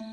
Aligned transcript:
از 0.00 0.06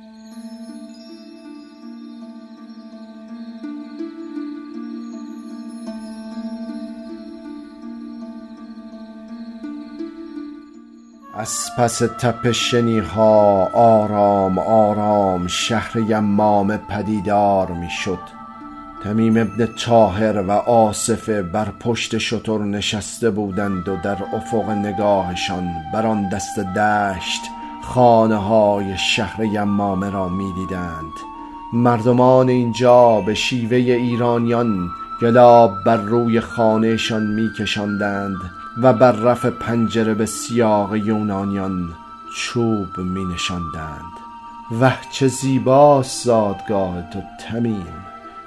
پس 11.77 11.97
تپه 11.97 12.51
شنیها 12.51 13.65
آرام 13.73 14.59
آرام 14.59 15.47
شهر 15.47 15.97
یمامه 15.97 16.77
پدیدار 16.77 17.71
می 17.71 17.89
شد 17.89 18.19
تمیم 19.03 19.37
ابن 19.37 19.65
طاهر 19.65 20.41
و 20.41 20.51
آصفه 20.51 21.41
بر 21.41 21.71
پشت 21.79 22.17
شتر 22.17 22.57
نشسته 22.57 23.29
بودند 23.29 23.89
و 23.89 23.97
در 24.03 24.17
افق 24.33 24.69
نگاهشان 24.69 25.73
بر 25.93 26.05
آن 26.05 26.29
دست 26.29 26.59
دشت 26.59 27.41
خانه 27.83 28.35
های 28.35 28.97
شهر 28.97 29.43
یمامه 29.43 30.09
را 30.09 30.29
می 30.29 30.53
دیدند 30.53 31.13
مردمان 31.73 32.49
اینجا 32.49 33.21
به 33.21 33.33
شیوه 33.33 33.77
ایرانیان 33.77 34.89
گلاب 35.21 35.83
بر 35.85 35.97
روی 35.97 36.39
خانهشان 36.39 37.23
می 37.23 37.49
کشندند 37.59 38.37
و 38.81 38.93
بر 38.93 39.11
رف 39.11 39.45
پنجره 39.45 40.13
به 40.13 40.25
سیاق 40.25 40.95
یونانیان 40.95 41.89
چوب 42.37 42.97
می 42.97 43.25
نشاندند 43.25 44.11
وه 44.81 44.97
چه 45.11 45.27
زیباست 45.27 46.25
زادگاه 46.25 47.09
تو 47.13 47.21
تمیم. 47.39 47.93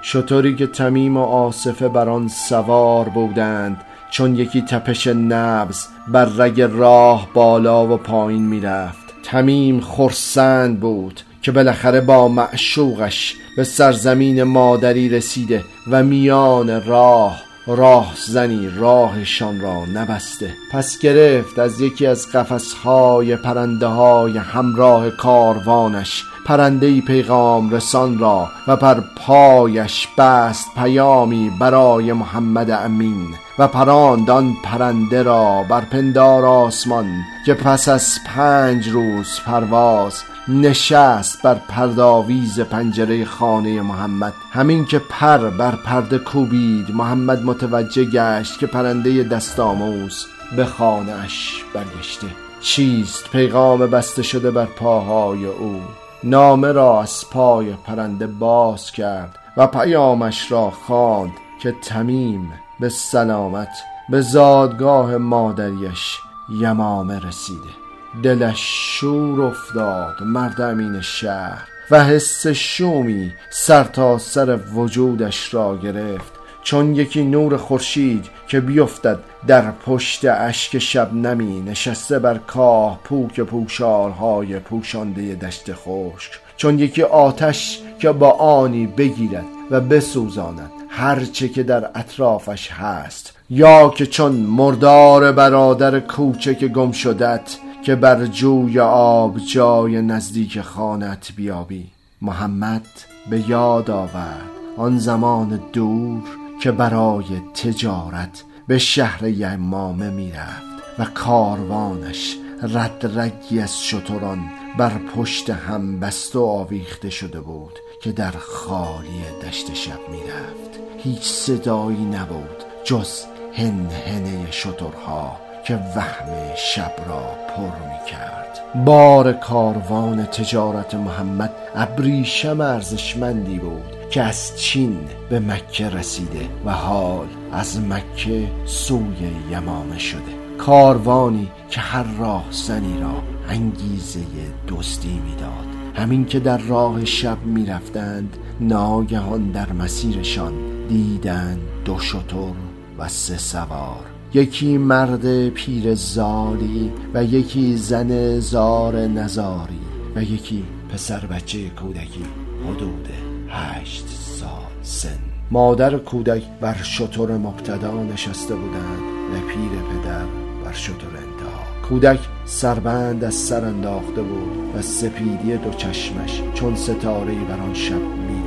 شطوری 0.02 0.56
که 0.56 0.66
تمیم 0.66 1.16
و 1.16 1.22
آصفه 1.22 1.88
بر 1.88 2.08
آن 2.08 2.28
سوار 2.28 3.08
بودند 3.08 3.84
چون 4.10 4.36
یکی 4.36 4.62
تپش 4.62 5.06
نبز 5.06 5.86
بر 6.08 6.24
رگ 6.24 6.60
راه 6.60 7.28
بالا 7.34 7.86
و 7.86 7.96
پایین 7.96 8.42
می‌رفت. 8.42 9.03
تمیم 9.24 9.80
خرسند 9.80 10.80
بود 10.80 11.20
که 11.42 11.52
بالاخره 11.52 12.00
با 12.00 12.28
معشوقش 12.28 13.36
به 13.56 13.64
سرزمین 13.64 14.42
مادری 14.42 15.08
رسیده 15.08 15.64
و 15.90 16.02
میان 16.02 16.84
راه 16.84 17.43
راه 17.66 18.12
زنی 18.26 18.70
راهشان 18.76 19.60
را 19.60 19.84
نبسته. 19.84 20.54
پس 20.70 20.98
گرفت 20.98 21.58
از 21.58 21.80
یکی 21.80 22.06
از 22.06 22.32
قفسهای 22.32 23.36
پرنده 23.36 23.86
های 23.86 24.38
همراه 24.38 25.10
کاروانش. 25.10 26.24
پرنده 26.44 27.00
پیغام 27.00 27.70
رسان 27.70 28.18
را 28.18 28.48
و 28.68 28.76
پر 28.76 29.00
پایش 29.16 30.08
بست 30.18 30.66
پیامی 30.74 31.50
برای 31.60 32.12
محمد 32.12 32.70
امین 32.70 33.34
و 33.58 33.68
پراند 33.68 34.30
آن 34.30 34.56
پرنده 34.64 35.22
را 35.22 35.62
بر 35.70 35.80
پندار 35.80 36.44
آسمان 36.44 37.06
که 37.46 37.54
پس 37.54 37.88
از 37.88 38.18
پنج 38.26 38.88
روز 38.88 39.40
پرواز 39.46 40.22
نشست 40.48 41.42
بر 41.42 41.54
پرداویز 41.54 42.60
پنجره 42.60 43.24
خانه 43.24 43.82
محمد. 43.82 44.32
همین 44.50 44.84
که 44.84 44.98
پر 44.98 45.50
بر 45.50 45.76
پرده 45.76 46.18
کوبید 46.18 46.90
محمد 46.94 47.44
متوجه 47.44 48.04
گشت 48.04 48.58
که 48.58 48.66
پرنده 48.66 49.22
دست 49.22 49.60
آموز 49.60 50.26
به 50.56 50.64
خانهاش 50.64 51.64
برگشته. 51.74 52.26
چیست 52.60 53.30
پیغام 53.30 53.86
بسته 53.86 54.22
شده 54.22 54.50
بر 54.50 54.64
پاهای 54.64 55.46
او؟ 55.46 55.80
نامه 56.24 56.72
را 56.72 57.02
از 57.02 57.30
پای 57.30 57.72
پرنده 57.72 58.26
باز 58.26 58.92
کرد 58.92 59.38
و 59.56 59.66
پیامش 59.66 60.52
را 60.52 60.70
خواند 60.70 61.32
که 61.62 61.72
تمیم 61.72 62.52
به 62.80 62.88
سلامت 62.88 63.82
به 64.08 64.20
زادگاه 64.20 65.16
مادریش 65.16 66.18
یمامه 66.48 67.18
رسیده. 67.18 67.83
دلش 68.22 68.60
شور 68.98 69.42
افتاد 69.42 70.22
مرد 70.22 70.60
امین 70.60 71.00
شهر 71.00 71.68
و 71.90 72.04
حس 72.04 72.46
شومی 72.46 73.32
سر 73.50 73.84
تا 73.84 74.18
سر 74.18 74.56
وجودش 74.74 75.54
را 75.54 75.76
گرفت. 75.76 76.32
چون 76.62 76.94
یکی 76.94 77.24
نور 77.24 77.56
خورشید 77.56 78.26
که 78.48 78.60
بیفتد 78.60 79.18
در 79.46 79.70
پشت 79.70 80.24
اشک 80.24 80.78
شب 80.78 81.14
نمی 81.14 81.60
نشسته 81.60 82.18
بر 82.18 82.38
کاه 82.38 83.00
پوک 83.04 83.40
پوشالهای 83.40 84.58
پوشانده 84.58 85.34
دشت 85.34 85.72
خشک. 85.72 86.32
چون 86.56 86.78
یکی 86.78 87.02
آتش 87.02 87.80
که 87.98 88.12
با 88.12 88.30
آنی 88.30 88.86
بگیرد 88.86 89.44
و 89.70 89.80
بسوزاند 89.80 90.70
هرچه 90.88 91.48
که 91.48 91.62
در 91.62 91.90
اطرافش 91.94 92.70
هست. 92.70 93.34
یا 93.50 93.88
که 93.88 94.06
چون 94.06 94.32
مردار 94.32 95.32
برادر 95.32 96.00
کوچک 96.00 96.64
گم 96.64 96.92
شدت 96.92 97.56
که 97.84 97.94
بر 97.94 98.26
جوی 98.26 98.80
آب 98.80 99.38
جای 99.38 100.02
نزدیک 100.02 100.60
خانت 100.60 101.32
بیابی. 101.36 101.90
محمد 102.22 102.86
به 103.30 103.50
یاد 103.50 103.90
آورد 103.90 104.50
آن 104.76 104.98
زمان 104.98 105.60
دور 105.72 106.22
که 106.62 106.72
برای 106.72 107.24
تجارت 107.54 108.44
به 108.66 108.78
شهر 108.78 109.24
یمامه 109.24 110.10
می‌رفت 110.10 110.98
و 110.98 111.04
کاروانش 111.04 112.36
ردرگی 112.62 113.60
از 113.60 113.82
شتران 113.82 114.40
بر 114.78 114.98
پشت 114.98 115.50
هم 115.50 116.00
بست 116.00 116.36
و 116.36 116.44
آویخته 116.44 117.10
شده 117.10 117.40
بود 117.40 117.78
که 118.02 118.12
در 118.12 118.30
خالی 118.30 119.24
دشت 119.48 119.74
شب 119.74 120.00
می‌رفت. 120.10 120.80
هیچ 120.98 121.22
صدایی 121.22 122.04
نبود 122.04 122.64
جز 122.84 123.24
هن 123.54 123.86
هنه 124.06 124.50
شترها. 124.50 125.43
که 125.64 125.78
وهم 125.96 126.54
شب 126.56 126.92
را 127.08 127.22
پر 127.56 127.62
می 127.62 128.10
کرد. 128.10 128.60
بار 128.84 129.32
کاروان 129.32 130.24
تجارت 130.24 130.94
محمد 130.94 131.50
ابریشم 131.74 132.60
ارزشمندی 132.60 133.58
بود 133.58 134.10
که 134.10 134.22
از 134.22 134.60
چین 134.60 134.98
به 135.30 135.40
مکه 135.40 135.88
رسیده 135.88 136.48
و 136.64 136.72
حال 136.72 137.26
از 137.52 137.80
مکه 137.80 138.50
سوی 138.64 139.30
یمامه 139.50 139.98
شده. 139.98 140.44
کاروانی 140.58 141.50
که 141.70 141.80
هر 141.80 142.04
راه 142.18 142.44
زنی 142.50 143.00
را 143.00 143.22
انگیزه 143.48 144.20
دزدی 144.68 145.22
می‌داد 145.24 145.74
همین 145.94 146.26
که 146.26 146.40
در 146.40 146.58
راه 146.58 147.04
شب 147.04 147.42
می‌رفتند 147.44 148.36
ناگهان 148.60 149.50
در 149.50 149.72
مسیرشان 149.72 150.52
دیدند 150.88 151.60
دو 151.84 151.98
شتر 151.98 152.52
و 152.98 153.08
سه 153.08 153.38
سوار. 153.38 154.13
یکی 154.34 154.78
مرد 154.78 155.48
پیر 155.48 155.94
زالی 155.94 156.92
و 157.14 157.24
یکی 157.24 157.76
زن 157.76 158.40
زار 158.40 158.96
نزاری 158.96 159.80
و 160.16 160.22
یکی 160.22 160.64
پسر 160.88 161.26
بچه 161.26 161.68
کودکی 161.68 162.24
حدود 162.66 163.08
هشت 163.48 164.06
سال 164.08 164.48
سن. 164.82 165.18
مادر 165.50 165.98
کودک 165.98 166.42
بر 166.60 166.76
شطور 166.82 167.38
مبتدا 167.38 168.02
نشسته 168.02 168.54
بودند 168.54 169.02
و 169.32 169.48
پیر 169.48 169.70
پدر 169.70 170.24
بر 170.64 170.72
شطور 170.72 171.10
انتها. 171.16 171.88
کودک 171.88 172.20
سربند 172.44 173.24
از 173.24 173.34
سر 173.34 173.64
انداخته 173.64 174.22
بود 174.22 174.74
و 174.76 174.82
سپیدی 174.82 175.56
دو 175.56 175.70
چشمش 175.70 176.42
چون 176.54 176.76
ستاره 176.76 177.34
بر 177.34 177.60
آن 177.60 177.74
شب 177.74 177.94
می 177.94 178.43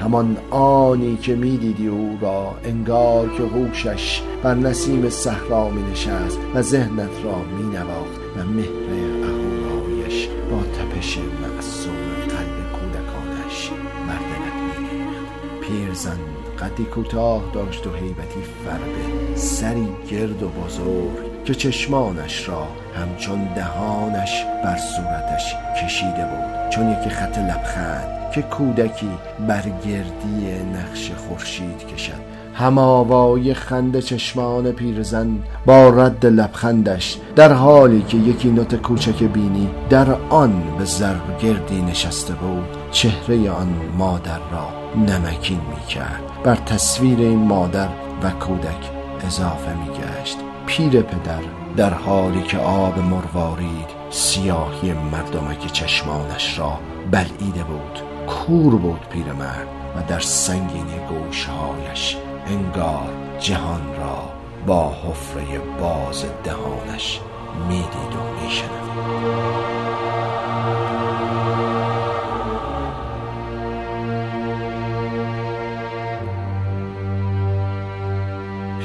همان 0.00 0.36
آنی 0.50 1.16
که 1.16 1.34
می‌دیدی 1.34 1.86
او 1.86 2.18
را 2.20 2.54
انگار 2.64 3.28
که 3.28 3.42
هوشش 3.42 4.22
بر 4.42 4.54
نسیم 4.54 5.08
صحرا 5.08 5.70
می 5.70 5.82
نشست 5.82 6.38
و 6.54 6.62
ذهنت 6.62 7.24
را 7.24 7.38
می 7.38 7.76
نواخت 7.76 8.20
و 8.36 8.44
مهر 8.44 9.24
اهورایش 9.24 10.28
با 10.50 10.62
تپش 10.62 11.18
معصوم 11.18 11.94
قلب 12.28 12.72
کودکانش 12.72 13.70
دلت 14.08 14.80
میریخت 14.80 15.60
پیرزن 15.60 16.18
قدی 16.60 16.84
کوتاه 16.84 17.42
داشت 17.52 17.86
و 17.86 17.90
هیبتی 17.94 18.40
فربه 18.64 19.36
سری 19.36 19.88
گرد 20.10 20.42
و 20.42 20.48
بزرگ 20.48 21.29
که 21.44 21.54
چشمانش 21.54 22.48
را 22.48 22.68
همچون 22.94 23.44
دهانش 23.54 24.44
بر 24.64 24.76
صورتش 24.76 25.54
کشیده 25.82 26.24
بود. 26.24 26.70
چون 26.70 26.92
یکی 26.92 27.10
خط 27.10 27.38
لبخند 27.38 28.30
که 28.34 28.42
کودکی 28.42 29.10
برگردی 29.48 30.62
نقش 30.74 31.10
خورشید 31.12 31.86
کشد. 31.94 32.30
هماوای 32.54 33.54
خند 33.54 34.00
چشمان 34.00 34.72
پیرزن 34.72 35.38
با 35.66 35.88
رد 35.88 36.26
لبخندش 36.26 37.18
در 37.36 37.52
حالی 37.52 38.02
که 38.02 38.16
یکی 38.16 38.50
نوت 38.50 38.74
کوچک 38.74 39.22
بینی 39.22 39.70
در 39.90 40.06
آن 40.30 40.62
به 40.78 40.84
ضرب 40.84 41.38
گردی 41.42 41.82
نشسته 41.82 42.34
بود 42.34 42.64
چهره 42.90 43.50
آن 43.50 43.74
مادر 43.98 44.38
را 44.52 44.68
نمکین 44.96 45.60
می 45.70 45.86
کرد 45.88 46.22
بر 46.44 46.54
تصویر 46.54 47.18
این 47.18 47.38
مادر 47.38 47.88
و 48.22 48.30
کودک 48.30 48.90
اضافه 49.26 49.74
می 49.74 49.88
گشت 49.88 50.49
پیر 50.70 51.02
پدر 51.02 51.42
در 51.76 51.94
حالی 51.94 52.42
که 52.42 52.58
آب 52.58 52.98
مروارید 52.98 53.90
سیاهی 54.10 54.92
مردمک 54.92 55.72
چشمانش 55.72 56.58
را 56.58 56.78
بلعیده 57.10 57.64
بود 57.64 57.98
کور 58.26 58.74
بود 58.76 59.06
پیرمرد 59.12 59.68
و 59.96 60.02
در 60.08 60.20
سنگینی 60.20 61.00
گوشهایش 61.08 62.16
انگار 62.46 63.08
جهان 63.40 63.94
را 63.98 64.30
با 64.66 64.88
حفره 64.88 65.58
باز 65.58 66.24
دهانش 66.44 67.20
می‌دید 67.68 68.14
و 68.16 68.44
میشنوید 68.44 69.79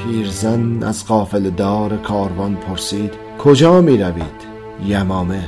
پیرزن 0.06 0.82
از 0.82 1.06
قافل 1.06 1.50
دار 1.50 1.96
کاروان 1.96 2.56
پرسید 2.56 3.12
کجا 3.38 3.80
می 3.80 3.98
روید؟ 3.98 4.46
یمامه. 4.86 5.44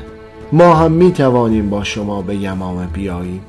ما 0.52 0.75
هم 0.75 0.93
می 0.93 1.12
توانیم 1.12 1.70
با 1.70 1.84
شما 1.84 2.22
به 2.22 2.37
یمامه 2.37 2.87
بیاییم. 2.87 3.40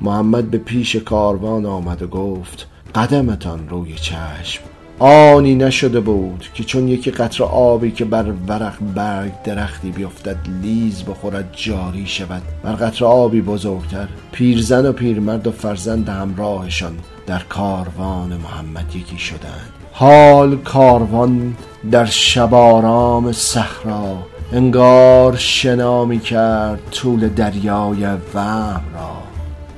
محمد 0.00 0.50
به 0.50 0.58
پیش 0.58 0.96
کاروان 0.96 1.66
آمد 1.66 2.02
و 2.02 2.06
گفت 2.06 2.66
قدمتان 2.94 3.68
روی 3.68 3.94
چشم. 3.94 4.62
آنی 4.98 5.54
نشده 5.54 6.00
بود 6.00 6.48
که 6.54 6.64
چون 6.64 6.88
یکی 6.88 7.10
قطر 7.10 7.44
آبی 7.44 7.90
که 7.90 8.04
بر 8.04 8.32
ورق 8.48 8.74
برگ 8.94 9.42
درختی 9.42 9.90
بیفتد 9.90 10.36
لیز 10.62 11.04
بخورد 11.04 11.54
جاری 11.56 12.06
شود. 12.06 12.42
بر 12.62 12.72
قطر 12.72 13.04
آبی 13.04 13.40
بزرگتر 13.40 14.08
پیرزن 14.32 14.86
و 14.86 14.92
پیرمرد 14.92 15.46
و 15.46 15.50
فرزند 15.50 16.08
همراهشان 16.08 16.92
در 17.26 17.42
کاروان 17.42 18.36
محمد 18.36 18.96
یکی 18.96 19.18
شدند. 19.18 19.77
حال 20.00 20.56
کاروان 20.56 21.56
در 21.90 22.04
شبارام 22.04 23.32
صحرا 23.32 24.16
انگار 24.52 25.36
شنا 25.36 26.04
می 26.04 26.18
کرد 26.18 26.80
طول 26.90 27.28
دریای 27.28 28.04
وهم 28.34 28.82
را 28.94 29.10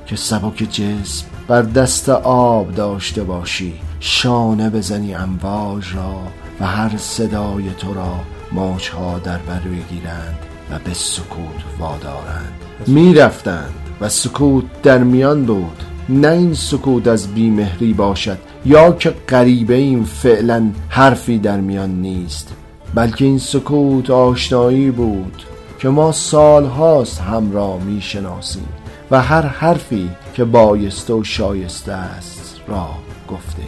که 0.05 0.15
سبک 0.15 0.57
جسم 0.57 1.25
بر 1.47 1.61
دست 1.61 2.09
آب 2.09 2.75
داشته 2.75 3.23
باشی. 3.23 3.73
شانه 3.99 4.69
بزنی 4.69 5.15
امواج 5.15 5.95
را 5.95 6.21
و 6.59 6.65
هر 6.65 6.97
صدای 6.97 7.69
تو 7.79 7.93
را 7.93 8.15
موجها 8.51 9.19
در 9.19 9.37
بر 9.37 9.59
بگیرند 9.59 10.39
و 10.71 10.79
به 10.85 10.93
سکوت 10.93 11.79
وادارند. 11.79 12.53
می‌رفتند 12.87 13.73
و 14.01 14.09
سکوت 14.09 14.65
در 14.83 14.97
میان 14.97 15.45
بود. 15.45 15.83
نه 16.09 16.27
این 16.27 16.53
سکوت 16.53 17.07
از 17.07 17.27
بیمهری 17.27 17.93
باشد 17.93 18.50
یا 18.65 18.91
که 18.91 19.09
غریبه 19.09 19.73
این 19.73 20.03
فعلا 20.03 20.71
حرفی 20.89 21.37
در 21.37 21.59
میان 21.59 21.89
نیست 21.89 22.53
بلکه 22.95 23.25
این 23.25 23.37
سکوت 23.37 24.09
آشنایی 24.09 24.91
بود 24.91 25.43
که 25.79 25.89
ما 25.89 26.11
سالهاست 26.11 27.21
هم 27.21 27.51
را 27.51 27.77
می‌شناسیم 27.77 28.69
و 29.11 29.21
هر 29.21 29.41
حرفی 29.41 30.09
که 30.33 30.45
بایسته 30.45 31.13
و 31.13 31.23
شایسته 31.23 31.93
است 31.93 32.55
را 32.67 32.89
گفته 33.29 33.63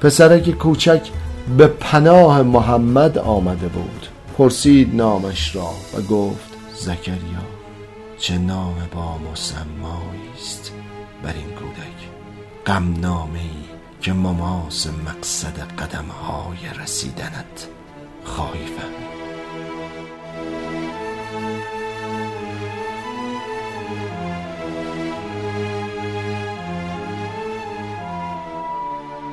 پسرک 0.00 0.50
کوچک 0.50 1.08
به 1.58 1.66
پناه 1.66 2.42
محمد 2.42 3.18
آمده 3.18 3.68
بود. 3.68 4.06
پرسید 4.38 4.94
نامش 4.94 5.56
را 5.56 5.70
و 5.96 6.02
گفت 6.02 6.50
زکریا 6.74 7.44
چه 8.18 8.38
نام 8.38 8.74
با 8.94 9.18
مسمایی 9.32 10.30
است 10.38 10.72
بر 11.22 11.32
این 11.32 11.54
کودک؟ 11.58 11.96
غم 12.66 13.00
نامه 13.00 13.38
ای 13.38 13.55
که 14.06 14.12
مماس 14.12 14.86
مقصد 14.86 15.58
قدم 15.58 16.04
های 16.04 16.82
رسیدنت 16.82 17.68
خواهی 18.24 18.66
فهمید 18.66 19.06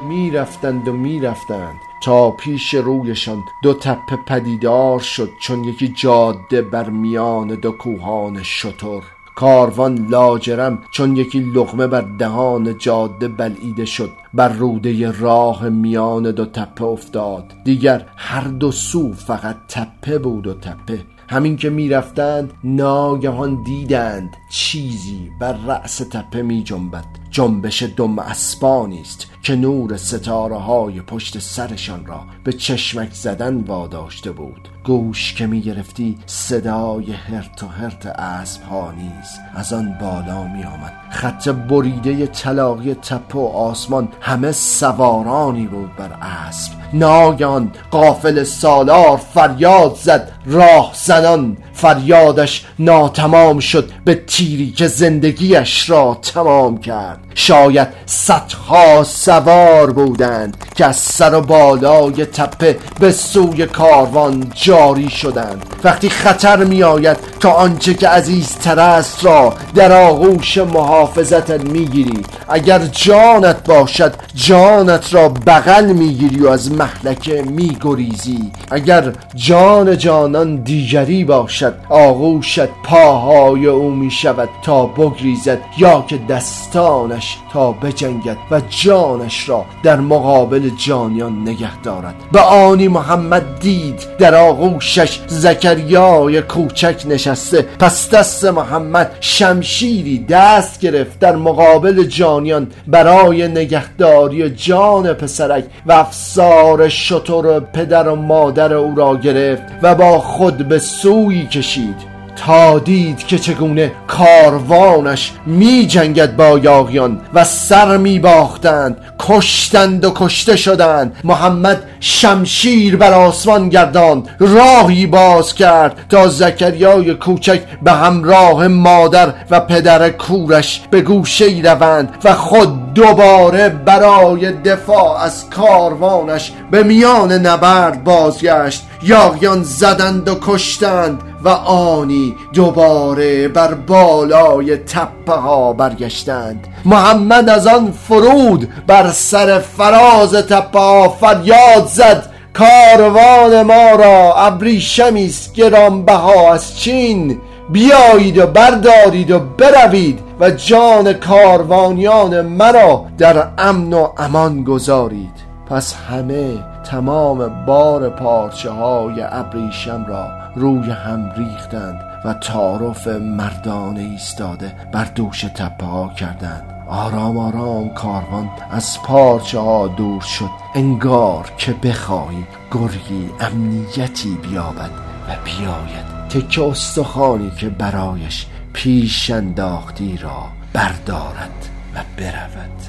می‌رفتند 0.07 0.87
و 0.87 0.93
می‌رفتند 0.93 1.75
تا 2.03 2.31
پیش 2.31 2.73
رویشان 2.73 3.43
دو 3.63 3.73
تپه 3.73 4.15
پدیدار 4.15 4.99
شد 4.99 5.29
چون 5.41 5.63
یکی 5.63 5.87
جاده 5.87 6.61
بر 6.61 6.89
میان 6.89 7.47
دو 7.47 7.71
کوهان 7.71 8.43
شتر. 8.43 9.01
کاروان 9.35 10.07
لاجرم 10.09 10.83
چون 10.91 11.15
یکی 11.17 11.39
لغمه 11.39 11.87
بر 11.87 12.01
دهان 12.01 12.77
جاده 12.77 13.27
بلعیده 13.27 13.85
شد. 13.85 14.22
بر 14.33 14.49
روده 14.49 15.11
راه 15.11 15.69
میان 15.69 16.31
دو 16.31 16.45
تپه 16.45 16.83
افتاد. 16.83 17.43
دیگر 17.63 18.05
هر 18.15 18.47
دو 18.47 18.71
سو 18.71 19.13
فقط 19.13 19.55
تپه 19.67 20.17
بود 20.17 20.47
و 20.47 20.53
تپه. 20.53 21.05
همین 21.29 21.57
که 21.57 21.69
می‌رفتند 21.69 22.53
ناگهان 22.63 23.63
دیدند 23.63 24.37
چیزی 24.49 25.31
بر 25.39 25.53
رأس 25.53 25.97
تپه 25.97 26.41
می 26.41 26.63
جنبد 26.63 27.05
جنبش 27.31 27.83
دم 27.83 28.19
اسبانی 28.19 29.01
است 29.01 29.27
که 29.43 29.55
نور 29.55 29.97
ستاره 29.97 30.57
های 30.57 31.01
پشت 31.01 31.39
سرشان 31.39 32.05
را 32.05 32.25
به 32.43 32.53
چشمک 32.53 33.13
زدن 33.13 33.57
واداشته 33.57 34.31
بود. 34.31 34.69
گوش 34.83 35.33
که 35.33 35.47
می 35.47 35.61
گرفتی 35.61 36.17
صدای 36.25 37.11
هرت 37.11 37.63
و 37.63 37.67
هرت 37.67 38.05
اسب 38.05 38.63
ها 38.63 38.91
نیز 38.91 39.39
از 39.55 39.73
آن 39.73 39.97
بالا 40.01 40.43
می 40.43 40.63
آمد 40.63 40.93
خط 41.09 41.49
بریده 41.49 42.27
طلاقی 42.27 42.93
تپه 42.93 43.39
و 43.39 43.45
آسمان 43.45 44.07
همه 44.21 44.51
سوارانی 44.51 45.67
بود 45.67 45.95
بر 45.95 46.17
اسب 46.21 46.82
ناگهان 46.93 47.71
قافل 47.91 48.43
سالار 48.43 49.17
فریاد 49.33 49.95
زد 49.95 50.31
راه 50.45 50.91
زنان. 50.95 51.57
فریادش 51.73 52.65
ناتمام 52.79 53.59
شد 53.59 53.89
به 54.05 54.15
تیری 54.15 54.71
که 54.71 54.87
زندگیش 54.87 55.89
را 55.89 56.17
تمام 56.21 56.77
کرد. 56.77 57.19
شاید 57.35 57.87
صدها 58.05 59.03
سوار 59.03 59.91
بودند 59.91 60.57
که 60.75 60.85
از 60.85 60.95
سر 60.95 61.33
و 61.33 61.41
بالای 61.41 62.25
تپه 62.25 62.77
به 62.99 63.11
سوی 63.11 63.65
کاروان 63.65 64.51
جاری 64.55 65.09
شدند. 65.09 65.65
وقتی 65.83 66.09
خطر 66.09 66.63
می 66.63 66.83
آید 66.83 67.17
تا 67.39 67.51
آنچه 67.51 67.93
که 67.93 68.07
عزیزتر 68.07 68.79
است 68.79 69.25
را 69.25 69.53
در 69.75 69.91
آغوش 69.91 70.57
محافظتت 70.57 71.63
می‌گیری. 71.63 72.21
اگر 72.49 72.79
جانت 72.79 73.67
باشد 73.67 74.13
جانت 74.35 75.13
را 75.13 75.29
بغل 75.29 75.85
می‌گیری 75.85 76.39
و 76.39 76.49
از 76.49 76.71
محلکه 76.71 77.41
میگریزی. 77.41 78.51
اگر 78.71 79.13
جان 79.35 79.97
جانان 79.97 80.55
دیگری 80.55 81.23
باشد 81.23 81.62
آغوشت 81.89 82.67
پاهای 82.83 83.65
او 83.65 83.89
می 83.91 84.11
شود 84.11 84.49
تا 84.61 84.85
بگریزد 84.85 85.61
یا 85.77 86.05
که 86.07 86.17
دستانش 86.29 87.37
تا 87.53 87.71
بجنگد 87.71 88.37
و 88.51 88.61
جانش 88.69 89.49
را 89.49 89.65
در 89.83 89.99
مقابل 89.99 90.69
جانیان 90.77 91.41
نگه 91.41 91.81
دارد. 91.81 92.15
به 92.31 92.39
آنی 92.39 92.87
محمد 92.87 93.59
دید 93.59 94.01
در 94.19 94.35
آغوشش 94.35 95.19
زکریای 95.27 96.41
کوچک 96.41 97.03
نشسته. 97.05 97.61
پس 97.79 98.09
دست 98.09 98.45
محمد 98.45 99.17
شمشیری 99.19 100.25
دست 100.29 100.79
گرفت 100.79 101.19
در 101.19 101.35
مقابل 101.35 102.03
جانیان 102.03 102.67
برای 102.87 103.47
نگهداری 103.47 104.49
جان 104.49 105.13
پسرک 105.13 105.65
و 105.85 105.91
افسار 105.91 106.89
شطور 106.89 107.59
پدر 107.59 108.07
و 108.07 108.15
مادر 108.15 108.73
او 108.73 108.95
را 108.95 109.17
گرفت 109.17 109.63
و 109.81 109.95
با 109.95 110.19
خود 110.19 110.57
به 110.57 110.79
سوی 110.79 111.47
کشید 111.53 112.13
تا 112.35 112.79
دید 112.79 113.27
که 113.27 113.39
چگونه 113.39 113.91
کاروانش 114.07 115.31
می 115.45 115.87
جنگد 115.87 116.35
با 116.35 116.59
یاغیان 116.59 117.21
و 117.33 117.43
سر 117.43 117.97
می 117.97 118.19
باختند 118.19 118.97
کشتند 119.19 120.05
و 120.05 120.11
کشته 120.15 120.55
شدند. 120.55 121.15
محمد 121.23 121.83
شمشیر 121.99 122.97
بر 122.97 123.13
آسمان 123.13 123.69
گرداند 123.69 124.29
راهی 124.39 125.05
باز 125.05 125.55
کرد 125.55 126.05
تا 126.09 126.27
زکریای 126.27 127.13
کوچک 127.13 127.61
به 127.81 127.91
همراه 127.91 128.67
مادر 128.67 129.33
و 129.51 129.59
پدر 129.59 130.09
کورش 130.09 130.81
به 130.91 131.01
گوشه 131.01 131.61
روند 131.63 132.09
و 132.23 132.33
خود 132.33 132.92
دوباره 132.95 133.69
برای 133.69 134.51
دفاع 134.51 135.21
از 135.21 135.49
کاروانش 135.49 136.51
به 136.71 136.83
میان 136.83 137.31
نبرد 137.31 138.03
بازگشت. 138.03 138.83
یاغیان 139.03 139.63
زدند 139.63 140.29
و 140.29 140.35
کشتند 140.41 141.21
و 141.43 141.49
آنی 141.49 142.35
دوباره 142.53 143.47
بر 143.47 143.73
بالای 143.73 144.77
تپه 144.77 145.33
ها 145.33 145.73
برگشتند. 145.73 146.67
محمد 146.85 147.49
از 147.49 147.67
آن 147.67 147.91
فرود 147.91 148.69
بر 148.87 149.11
سر 149.11 149.59
فراز 149.59 150.33
تپه 150.33 150.79
ها 150.79 151.09
فریاد 151.09 151.87
زد. 151.87 152.29
کاروان 152.53 153.61
ما 153.61 153.91
را 153.91 154.35
ابریشمی 154.35 155.25
است 155.25 155.53
گرانبها 155.53 156.53
از 156.53 156.79
چین. 156.79 157.39
بیایید 157.69 158.37
و 158.37 158.47
بردارید 158.47 159.31
و 159.31 159.39
بروید. 159.39 160.19
و 160.39 160.49
جان 160.51 161.13
کاروانیان 161.13 162.41
مرا 162.41 163.05
در 163.17 163.47
امن 163.57 163.93
و 163.93 164.07
امان 164.17 164.63
گذارید. 164.63 165.53
پس 165.69 165.95
همه 165.95 166.57
تمام 166.83 167.65
بار 167.65 168.09
پارچه 168.09 168.69
های 168.69 169.21
ابریشم 169.21 170.05
را 170.07 170.27
روی 170.55 170.91
هم 170.91 171.31
ریختند 171.37 171.99
و 172.25 172.33
تعارف 172.33 173.07
مردانه 173.07 174.01
ایستاده 174.01 174.75
بر 174.91 175.05
دوش 175.15 175.41
تپه 175.41 175.85
ها 175.85 176.11
کردند. 176.17 176.85
آرام 176.87 177.37
آرام 177.37 177.89
کاروان 177.89 178.49
از 178.71 179.01
پارچه 179.01 179.59
ها 179.59 179.87
دور 179.87 180.21
شد. 180.21 180.49
انگار 180.75 181.51
که 181.57 181.73
بخواهی 181.83 182.45
گرگی 182.71 183.29
امنیتی 183.39 184.37
بیابد 184.41 184.91
و 185.29 185.31
بیاید 185.45 186.13
تکه 186.29 186.63
استخانی 186.63 187.51
که 187.59 187.69
برایش 187.69 188.47
پیش 188.73 189.29
انداختی 189.29 190.17
را 190.17 190.49
بردارد 190.73 191.69
و 191.95 192.03
برود. 192.17 192.81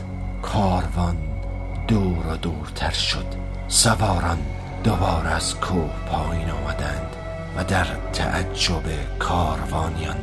کاروان 0.43 1.17
دور 1.89 2.27
و 2.27 2.37
دورتر 2.37 2.91
شد. 2.91 3.27
سواران 3.69 4.39
دوباره 4.85 5.29
از 5.29 5.55
کوه 5.55 5.91
پایین 6.07 6.51
آمدند 6.51 7.17
و 7.57 7.65
در 7.65 7.87
تعجب 8.13 8.83
کاروانیان 9.19 10.17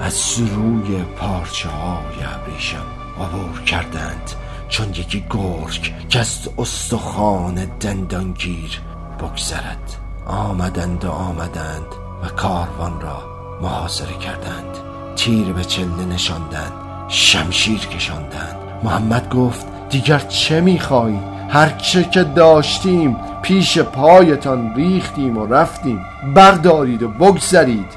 از 0.00 0.38
روی 0.38 1.02
پارچه 1.02 1.68
های 1.68 2.24
ابریشم 2.34 2.86
عبور 3.20 3.62
کردند. 3.62 4.30
چون 4.68 4.88
یکی 4.88 5.26
گرگ 5.30 6.08
که 6.08 6.18
از 6.20 6.48
استخوان 6.58 7.54
دندانگیر 7.80 8.80
بگذرد 9.20 9.96
آمدند 10.26 11.04
و 11.04 11.10
آمدند 11.10 11.86
و 12.22 12.28
کاروان 12.28 13.00
را 13.00 13.22
محاصره 13.62 14.18
کردند. 14.18 14.89
تیر 15.16 15.52
به 15.52 15.64
چله 15.64 16.04
نشاندند 16.04 16.72
شمشیر 17.08 17.78
کشاندند 17.78 18.56
محمد 18.82 19.28
گفت 19.28 19.66
دیگر 19.90 20.18
چه 20.18 20.60
می‌خواهید 20.60 21.40
هرچه 21.48 22.04
که 22.04 22.24
داشتیم 22.24 23.16
پیش 23.42 23.78
پایتان 23.78 24.74
ریختیم 24.74 25.38
و 25.38 25.46
رفتیم. 25.46 26.04
بردارید 26.34 27.02
و 27.02 27.08
بگذرید. 27.08 27.92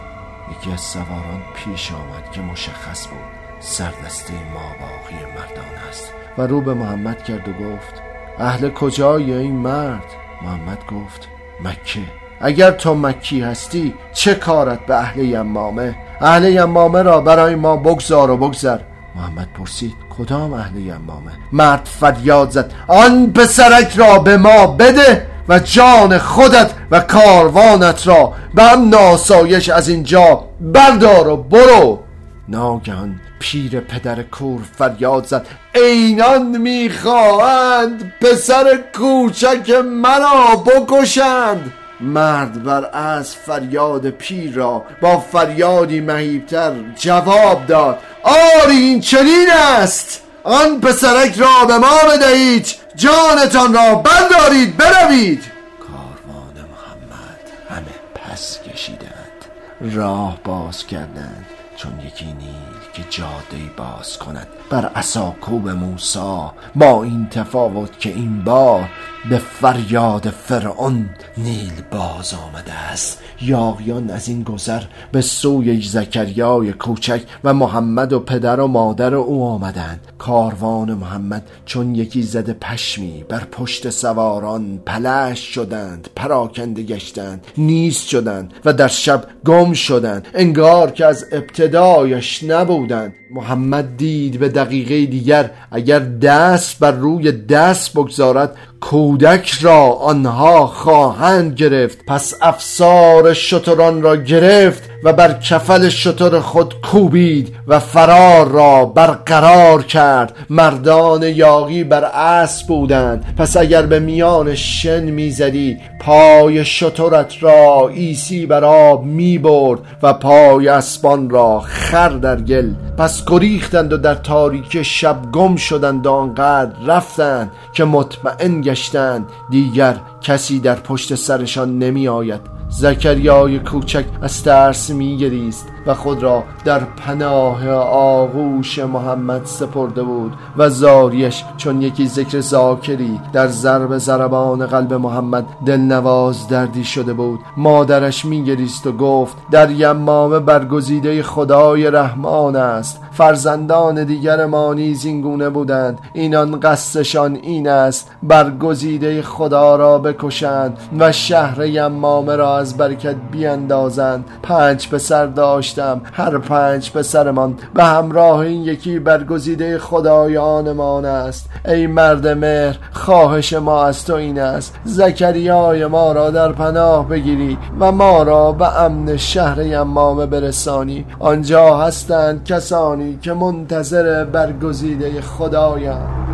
یکی 0.51 0.72
از 0.72 0.82
سواران 0.82 1.41
پیش 1.55 1.91
آمد 1.91 2.32
که 2.32 2.41
مشخص 2.41 3.08
بود 3.08 3.20
سردسته 3.60 4.34
ما 4.34 4.60
باقی 4.79 5.25
مردان 5.25 5.89
است. 5.89 6.13
و 6.38 6.41
رو 6.41 6.62
به 6.62 6.74
محمد 6.74 7.24
کرد 7.24 7.50
و 7.50 7.51
گفت 7.51 8.01
اهل 8.39 8.70
کجای 8.70 9.34
این 9.34 9.55
مرد؟ 9.55 10.05
محمد 10.41 10.79
گفت 10.86 11.27
مکه. 11.63 12.01
اگر 12.41 12.72
تو 12.72 12.96
مکی 12.96 13.41
هستی 13.41 13.93
چه 14.13 14.36
کارت 14.36 14.86
به 14.86 14.96
اهل 14.96 15.20
یمامه؟ 15.20 15.96
اهل 16.24 16.44
یمامه 16.44 17.01
را 17.01 17.22
برای 17.22 17.56
ما 17.56 17.77
بگذار 17.77 18.32
و 18.32 18.38
بگذر. 18.38 18.80
محمد 19.15 19.48
پرسید 19.60 19.94
کدام 20.18 20.53
اهل 20.53 20.77
یمامه؟ 20.77 21.32
مرد 21.51 21.89
فریاد 22.00 22.50
زد 22.50 22.72
آن 22.88 23.34
پسرک 23.34 23.94
را 23.96 24.20
به 24.20 24.38
ما 24.38 24.68
بده 24.68 25.27
و 25.50 25.60
جان 25.60 26.18
خودت 26.18 26.72
و 26.92 27.00
کاروانت 27.00 28.08
را 28.08 28.34
به 28.53 28.63
هم 28.63 28.89
ناسایش 28.89 29.70
از 29.70 29.89
اینجا 29.89 30.44
بردار 30.62 31.27
و 31.27 31.38
برو. 31.38 32.00
ناگهان 32.48 33.20
پیر 33.39 33.80
پدر 33.80 34.24
کور 34.24 34.62
فریاد 34.77 35.25
زد 35.25 35.48
اینان 35.75 36.58
می‌خواهند 36.58 38.13
پسر 38.22 38.80
کوچک 38.98 39.70
مرا 39.70 40.56
بکشند. 40.56 41.72
مرد 42.04 42.64
بر 42.64 42.90
از 42.94 43.36
فریاد 43.36 44.10
پیر 44.10 44.54
را 44.54 44.86
با 45.02 45.20
فریادی 45.20 46.00
مهیبتر 46.00 46.74
جواب 46.96 47.66
داد. 47.66 48.00
آری 48.24 48.78
این 48.78 49.00
چنین 49.00 49.48
است. 49.52 50.22
آن 50.44 50.80
پسرک 50.82 51.38
را 51.38 51.66
به 51.68 51.78
ما 51.78 51.98
بدهید. 52.10 52.76
جانتان 52.96 53.74
را 53.74 53.96
بردارید 53.96 54.78
بروید. 54.78 55.44
کاروان 55.80 56.56
محمد 56.56 57.40
همه 57.70 57.94
پس 58.16 58.60
کشیدند. 58.60 59.46
راه 59.82 60.38
باز 60.44 60.88
کردند. 60.88 61.46
چون 61.76 62.00
یکی 62.08 62.26
نیل 62.26 62.73
که 62.94 63.04
جاده 63.10 63.72
باز 63.78 64.18
کند. 64.18 64.48
بر 64.70 64.92
اساکوب 64.96 65.70
موسا 65.70 66.54
با 66.76 67.04
این 67.04 67.28
تفاوت 67.32 68.00
که 68.00 68.10
این 68.10 68.44
بار 68.44 68.90
به 69.30 69.38
فریاد 69.38 70.30
فرعون 70.30 71.10
نیل 71.38 71.72
باز 71.92 72.34
آمده 72.34 72.74
است. 72.74 73.20
یاغیان 73.42 74.10
از 74.10 74.28
این 74.28 74.44
گذر 74.44 74.84
به 75.12 75.22
سوی 75.22 75.82
زکریای 75.82 76.74
کوچک 76.74 77.22
و 77.44 77.54
محمد 77.54 78.14
و 78.14 78.20
پدر 78.20 78.60
و 78.60 78.68
مادر 78.68 79.16
او 79.16 79.44
آمدند. 79.44 80.08
کاروان 80.18 80.94
محمد 80.94 81.48
چون 81.66 81.96
یکی 81.96 82.22
زده 82.24 82.54
پشمی 82.54 83.26
بر 83.30 83.44
پشت 83.52 83.90
سواران 83.90 84.82
پلش 84.86 85.40
شدند 85.40 86.10
پراکنده 86.16 86.84
گشتند 86.84 87.48
نیست 87.58 88.08
شدند 88.08 88.54
و 88.66 88.74
در 88.74 88.88
شب 88.88 89.24
گم 89.46 89.74
شدند. 89.74 90.28
انگار 90.34 90.92
که 90.92 91.06
از 91.06 91.26
ابتدایش 91.32 92.44
نبودند 92.84 93.16
محمد 93.32 93.98
دید 93.98 94.40
به 94.40 94.50
دقیقه 94.50 95.06
دیگر 95.06 95.52
اگر 95.72 96.00
دست 96.00 96.80
بر 96.80 96.92
روی 96.92 97.32
دست 97.32 97.94
بگذارد 97.94 98.58
کودک 98.90 99.50
را 99.62 99.92
آنها 99.92 100.68
خواهند 100.68 101.56
گرفت 101.56 102.06
پس 102.08 102.34
افسار 102.42 103.34
شتران 103.34 104.02
را 104.02 104.16
گرفت 104.16 104.90
و 105.04 105.13
بر 105.13 105.34
کفل 105.34 105.90
شتر 105.90 106.40
خود 106.40 106.74
کوبید 106.82 107.56
و 107.68 107.80
فرار 107.80 108.48
را 108.48 108.86
برقرار 108.86 109.84
کرد. 109.84 110.36
مردان 110.50 111.24
یاقی 111.24 111.84
بر 111.84 112.04
اسب 112.04 112.68
بودند. 112.68 113.36
پس 113.38 113.58
اگر 113.58 113.82
به 113.82 114.00
میان 114.00 114.56
شن 114.56 115.04
می‌زدی 115.04 115.78
پای 116.00 116.66
شترت 116.66 117.44
را 117.44 117.90
ایسی 117.94 118.46
بر 118.46 118.63
آب 118.63 119.04
می‌برد 119.04 119.80
و 120.04 120.13
پای 120.13 120.68
اسبان 120.68 121.30
را 121.30 121.60
خر 121.60 122.10
در 122.10 122.42
گل. 122.42 122.70
پس 122.98 123.25
گریختند 123.25 123.94
و 123.94 123.98
در 123.98 124.16
تاریکی 124.16 124.84
شب 124.84 125.18
گم 125.34 125.56
شدند 125.56 126.08
و 126.08 126.12
آنقدر 126.12 126.86
رفتند 126.88 127.52
که 127.74 127.84
مطمئن 127.84 128.62
گشتند. 128.74 129.30
دیگر 129.50 129.96
کسی 130.22 130.60
در 130.60 130.75
پشت 130.75 131.15
سرشان 131.15 131.77
نمی 131.77 132.08
آید 132.08 132.42
زکریای 132.70 133.60
کوچک 133.60 134.06
از 134.22 134.44
ترس 134.44 134.89
میگریست. 134.89 135.68
و 135.88 135.94
خود 135.94 136.24
را 136.24 136.44
در 136.66 136.80
پناه 136.80 137.70
آغوش 137.90 138.80
محمد 138.80 139.46
سپرده 139.46 140.04
بود 140.04 140.34
و 140.58 140.70
زاریش 140.70 141.44
چون 141.58 141.82
یکی 141.82 142.08
ذکر 142.08 142.40
زاکری 142.40 143.20
در 143.34 143.48
ضرب 143.48 143.98
زربان 143.98 144.66
قلب 144.66 144.94
محمد 144.94 145.46
دلنواز 145.66 146.48
دردی 146.48 146.84
شده 146.84 147.13
بود 147.13 147.40
مادرش 147.58 148.25
میگریست 148.25 148.88
و 148.88 148.92
گفت 148.92 149.38
در 149.52 149.72
یمامه 149.72 150.40
برگزیده 150.40 151.24
خدای 151.24 151.92
رحمان 151.92 152.56
است 152.56 153.02
فرزندان 153.12 154.04
دیگر 154.04 154.46
ما 154.46 154.74
نیز 154.74 155.06
این 155.06 155.22
گونه 155.22 155.50
بودند 155.50 156.00
اینان 156.13 156.60
قصدشان 156.60 157.36
این 157.36 157.68
است 157.68 158.12
برگزیده 158.24 159.22
خدا 159.22 159.75
را 159.75 160.00
بکشند 160.00 160.78
و 161.00 161.12
شهر 161.12 161.66
یمامه 161.66 162.36
را 162.36 162.58
از 162.58 162.78
برکت 162.78 163.16
بیاندازند 163.32 164.25
پنج 164.44 164.90
پسر 164.90 165.28
داشتم. 165.74 166.01
هر 166.13 166.38
پنج 166.38 166.92
پسرمان 166.92 167.56
به 167.74 167.84
همراه 167.84 168.39
این 168.39 168.63
یکی 168.63 169.00
برگزیده 169.00 169.77
خدایانمان 169.77 171.06
است. 171.06 171.50
ای 171.65 171.88
مرد 171.88 172.27
مهر 172.27 172.77
خواهش 172.92 173.53
ما 173.53 173.84
از 173.84 174.06
تو 174.06 174.13
این 174.13 174.39
است. 174.39 174.75
زکریای 174.84 175.86
ما 175.86 176.12
را 176.12 176.30
در 176.30 176.51
پناه 176.51 177.08
بگیری 177.08 177.58
و 177.80 177.92
ما 177.92 178.24
را 178.24 178.51
به 178.51 178.82
امن 178.82 179.18
شهر 179.18 179.62
یمامه 179.62 180.25
برسانی. 180.25 181.06
آنجا 181.20 181.77
هستند 181.77 182.44
کسانی 182.44 183.20
که 183.22 183.34
منتظر 183.34 184.25
برگزیده 184.25 185.22
خدایند 185.22 186.33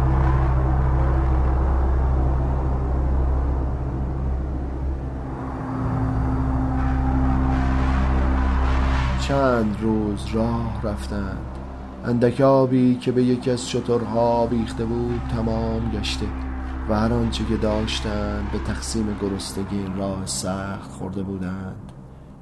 چند 9.30 9.78
روز 9.82 10.26
راه 10.34 10.82
رفتند. 10.84 11.58
اندک 12.06 12.42
آبی 12.42 12.96
که 12.96 13.12
به 13.12 13.24
یکی 13.24 13.52
از 13.52 13.70
شترها 13.70 14.48
بیخته 14.48 14.86
بود 14.86 15.22
تمام 15.32 15.92
گشته 15.92 16.26
و 16.90 17.00
هر 17.00 17.14
آنچه 17.14 17.46
که 17.46 17.58
داشتند 17.58 18.52
به 18.52 18.60
تقسیم 18.60 19.18
گرستگی 19.22 19.78
این 19.78 19.96
راه 19.96 20.26
سخت 20.26 20.92
خورده 20.92 21.24
بودند. 21.24 21.92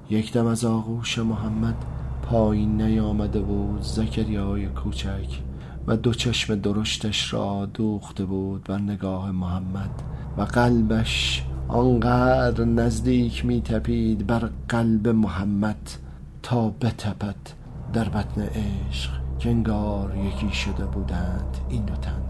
یک 0.10 0.34
دم 0.34 0.46
از 0.46 0.66
آغوش 0.66 1.20
محمد 1.20 1.76
پایین 2.22 2.82
نیامده 2.82 3.40
بود 3.40 3.82
زکریای 3.82 4.68
کوچک 4.68 5.42
و 5.88 5.98
دو 5.98 6.14
چشم 6.14 6.56
درشتش 6.56 7.34
را 7.34 7.66
دوخته 7.74 8.26
بود 8.26 8.64
بر 8.64 8.80
نگاه 8.80 9.32
محمد 9.32 10.02
و 10.38 10.42
قلبش 10.42 11.44
آنقدر 11.68 12.66
نزدیک 12.66 13.46
می 13.46 13.62
تپید 13.62 14.28
بر 14.28 14.50
قلب 14.70 15.08
محمد. 15.08 16.07
تا 16.48 16.70
بتپد 16.70 17.36
در 17.94 18.10
بطن 18.10 18.42
عشق. 18.42 19.12
که 19.40 19.50
انگار 19.50 20.18
یکی 20.18 20.56
شده 20.56 20.86
بودند 20.86 21.58
این 21.70 21.86
دو 21.86 21.96
تن 21.96 22.22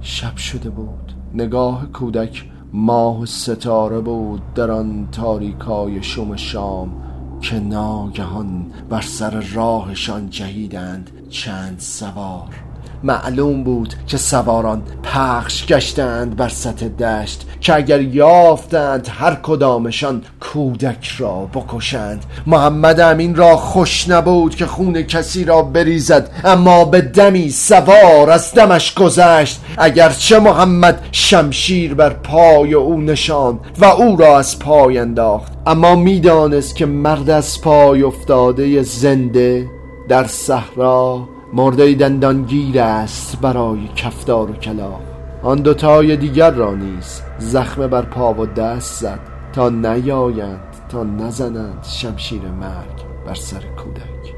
شب 0.00 0.36
شده 0.36 0.70
بود. 0.70 1.12
نگاه 1.34 1.86
کودک 1.86 2.50
ماه 2.72 3.20
و 3.20 3.26
ستاره 3.26 4.00
بود 4.00 4.54
در 4.54 4.70
آن 4.70 5.08
تاریکای 5.12 6.02
شم 6.02 6.36
شام 6.36 7.02
که 7.40 7.60
ناگهان 7.60 8.72
بر 8.88 9.00
سر 9.00 9.40
راهشان 9.40 10.30
جهیدند 10.30 11.10
چند 11.28 11.78
سوار. 11.78 12.69
معلوم 13.02 13.64
بود 13.64 13.94
که 14.06 14.16
سواران 14.16 14.82
پخش 15.02 15.66
گشتند 15.66 16.36
بر 16.36 16.48
سطح 16.48 16.88
دشت 16.88 17.46
که 17.60 17.74
اگر 17.74 18.00
یافتند 18.00 19.08
هر 19.10 19.34
کدامشان 19.42 20.22
کودک 20.40 21.06
را 21.18 21.48
بکشند. 21.54 22.24
محمد 22.46 23.00
امین 23.00 23.34
را 23.34 23.56
خوش 23.56 24.08
نبود 24.08 24.54
که 24.54 24.66
خون 24.66 25.02
کسی 25.02 25.44
را 25.44 25.62
بریزد 25.62 26.30
اما 26.44 26.84
به 26.84 27.00
دمی 27.00 27.50
سوار 27.50 28.30
از 28.30 28.54
دمش 28.54 28.94
گذشت. 28.94 29.60
اگرچه 29.78 30.38
محمد 30.38 31.00
شمشیر 31.12 31.94
بر 31.94 32.10
پای 32.10 32.74
او 32.74 33.00
نشان 33.00 33.60
و 33.78 33.84
او 33.84 34.16
را 34.16 34.38
از 34.38 34.58
پای 34.58 34.98
انداخت 34.98 35.52
اما 35.66 35.96
می‌دانست 35.96 36.76
که 36.76 36.86
مرد 36.86 37.30
از 37.30 37.60
پای 37.60 38.02
افتاده 38.02 38.82
زنده 38.82 39.66
در 40.08 40.24
صحرا 40.24 41.28
مرده 41.52 41.94
دندانگیر 41.94 42.80
است 42.80 43.40
برای 43.40 43.88
کفدار 43.96 44.50
و 44.50 44.54
کلاق 44.54 45.00
آن 45.42 45.58
دوتای 45.58 46.16
دیگر 46.16 46.50
را 46.50 46.74
نیز 46.74 47.22
زخم 47.38 47.86
بر 47.86 48.02
پا 48.02 48.34
و 48.34 48.46
دست 48.46 49.00
زد 49.00 49.20
تا 49.52 49.68
نیایند 49.68 50.60
تا 50.88 51.04
نزنند 51.04 51.84
شمشیر 51.84 52.42
مرگ 52.42 53.26
بر 53.26 53.34
سر 53.34 53.60
کودک. 53.60 54.34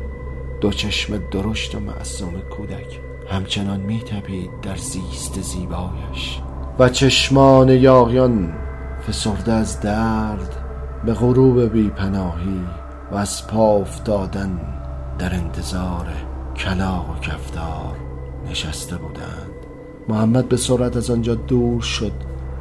دو 0.60 0.70
چشم 0.70 1.20
درشت 1.30 1.74
و 1.74 1.80
معصوم 1.80 2.32
کودک 2.56 3.00
همچنان 3.28 3.80
میتپید 3.80 4.50
در 4.62 4.76
زیست 4.76 5.40
زیبایش. 5.40 6.40
و 6.78 6.88
چشمان 6.88 7.68
یاغیان 7.68 8.52
فسرده 9.08 9.52
از 9.52 9.80
درد 9.80 10.56
به 11.04 11.14
غروب 11.14 11.72
بیپناهی 11.72 12.60
و 13.12 13.16
از 13.16 13.46
پا 13.46 13.76
افتادن 13.76 14.60
در 15.18 15.34
انتظار 15.34 16.06
کلاق 16.56 17.10
و 17.10 17.20
کفتار 17.20 17.96
نشسته 18.50 18.96
بودند. 18.96 19.52
محمد 20.08 20.48
به 20.48 20.56
سرعت 20.56 20.96
از 20.96 21.10
آنجا 21.10 21.34
دور 21.34 21.80
شد 21.80 22.12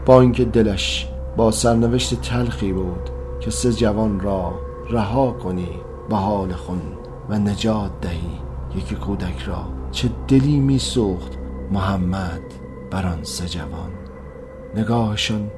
با 0.06 0.22
اینکه 0.22 0.46
دلش 0.46 1.08
با 1.38 1.52
سرنوشت 1.52 2.22
تلخی 2.22 2.74
بود 2.74 3.10
که 3.40 3.52
سه 3.52 3.74
جوان 3.74 4.20
را 4.20 4.54
رها 4.90 5.32
کنی 5.32 5.70
به 6.10 6.16
حال 6.16 6.54
خون 6.54 6.82
و 7.30 7.40
نجات 7.40 7.92
دهی. 8.02 8.40
یکی 8.76 8.96
کودک 8.96 9.40
را 9.40 9.66
چه 9.92 10.10
دلی 10.28 10.60
میسوخت 10.60 11.32
محمد 11.72 12.42
بر 12.92 13.06
آن 13.06 13.24
سه 13.24 13.48
جوان. 13.48 13.92
نگاهشان 14.76 15.52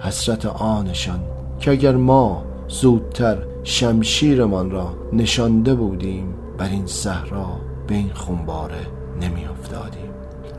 حسرت 0.00 0.46
آنشان 0.46 1.20
که 1.60 1.70
اگر 1.70 1.96
ما 1.96 2.44
زودتر 2.68 3.38
شمشیرمان 3.64 4.70
را 4.70 4.94
نشانده 5.12 5.74
بودیم 5.74 6.34
بر 6.58 6.68
این 6.68 6.86
صحرا 6.86 7.46
به 7.88 7.94
این 7.94 8.10
خونباره 8.14 8.86
نمی 9.20 9.44
افتادیم 9.44 10.10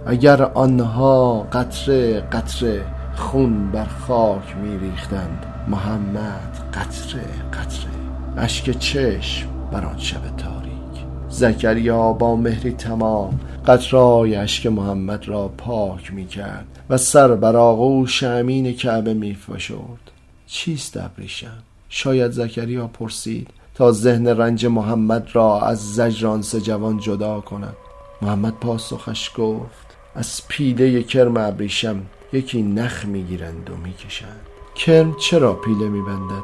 اگر 0.05 0.41
آنها 0.41 1.47
قطره 1.51 2.21
قطره 2.21 2.85
خون 3.15 3.71
بر 3.71 3.85
خاک 3.85 4.55
می 4.57 4.79
ریختند 4.79 5.45
محمد 5.67 6.57
قطره 6.73 7.25
قطره. 7.53 7.91
اشک 8.37 8.71
چشم 8.79 9.47
بر 9.71 9.85
آن 9.85 9.97
شب 9.97 10.35
تاریک. 10.37 11.05
زکریا 11.29 12.13
با 12.13 12.35
مهری 12.35 12.71
تمام 12.71 13.39
قطرای 13.67 14.35
اشک 14.35 14.65
محمد 14.65 15.27
را 15.27 15.47
پاک 15.47 16.13
می 16.13 16.27
کرد 16.27 16.65
و 16.89 16.97
سر 16.97 17.35
بر 17.35 17.55
آغوش 17.55 18.23
امین 18.23 18.73
کعبه 18.73 19.13
می 19.13 19.35
فشرد 19.35 20.11
چیست 20.47 20.97
ابریشم؟ 20.97 21.63
شاید 21.89 22.31
زکریا 22.31 22.87
پرسید. 22.87 23.49
تا 23.79 23.91
ذهن 23.91 24.27
رنج 24.27 24.65
محمد 24.65 25.27
را 25.33 25.59
از 25.61 25.93
زجران 25.93 26.41
سه 26.41 26.61
جوان 26.61 26.97
جدا 26.97 27.41
کند. 27.41 27.75
محمد 28.21 28.53
پاسخش 28.61 29.31
گفت 29.37 29.97
از 30.15 30.41
پیله 30.47 31.03
کرم 31.03 31.37
ابریشم 31.37 32.01
یکی 32.33 32.61
نخ 32.61 33.05
می‌گیرند 33.05 33.69
و 33.69 33.87
می‌کشند. 33.87 34.41
کرم 34.75 35.15
چرا 35.19 35.53
پیله 35.53 35.89
میبندد؟ 35.89 36.43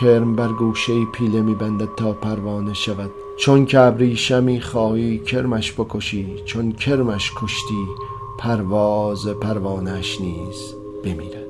کرم 0.00 0.36
بر 0.36 0.48
گوشه 0.48 1.04
پیله 1.04 1.40
میبندد 1.40 1.88
تا 1.96 2.12
پروانه 2.12 2.74
شود. 2.74 3.10
چون 3.40 3.66
که 3.66 3.80
ابریشمی 3.80 4.60
خواهی 4.60 5.18
کرمش 5.18 5.72
بکشی 5.72 6.42
چون 6.44 6.72
کرمش 6.72 7.32
کشتی 7.36 7.86
پرواز 8.38 9.26
پروانش 9.26 10.20
نیز 10.20 10.74
بمیرد. 11.04 11.45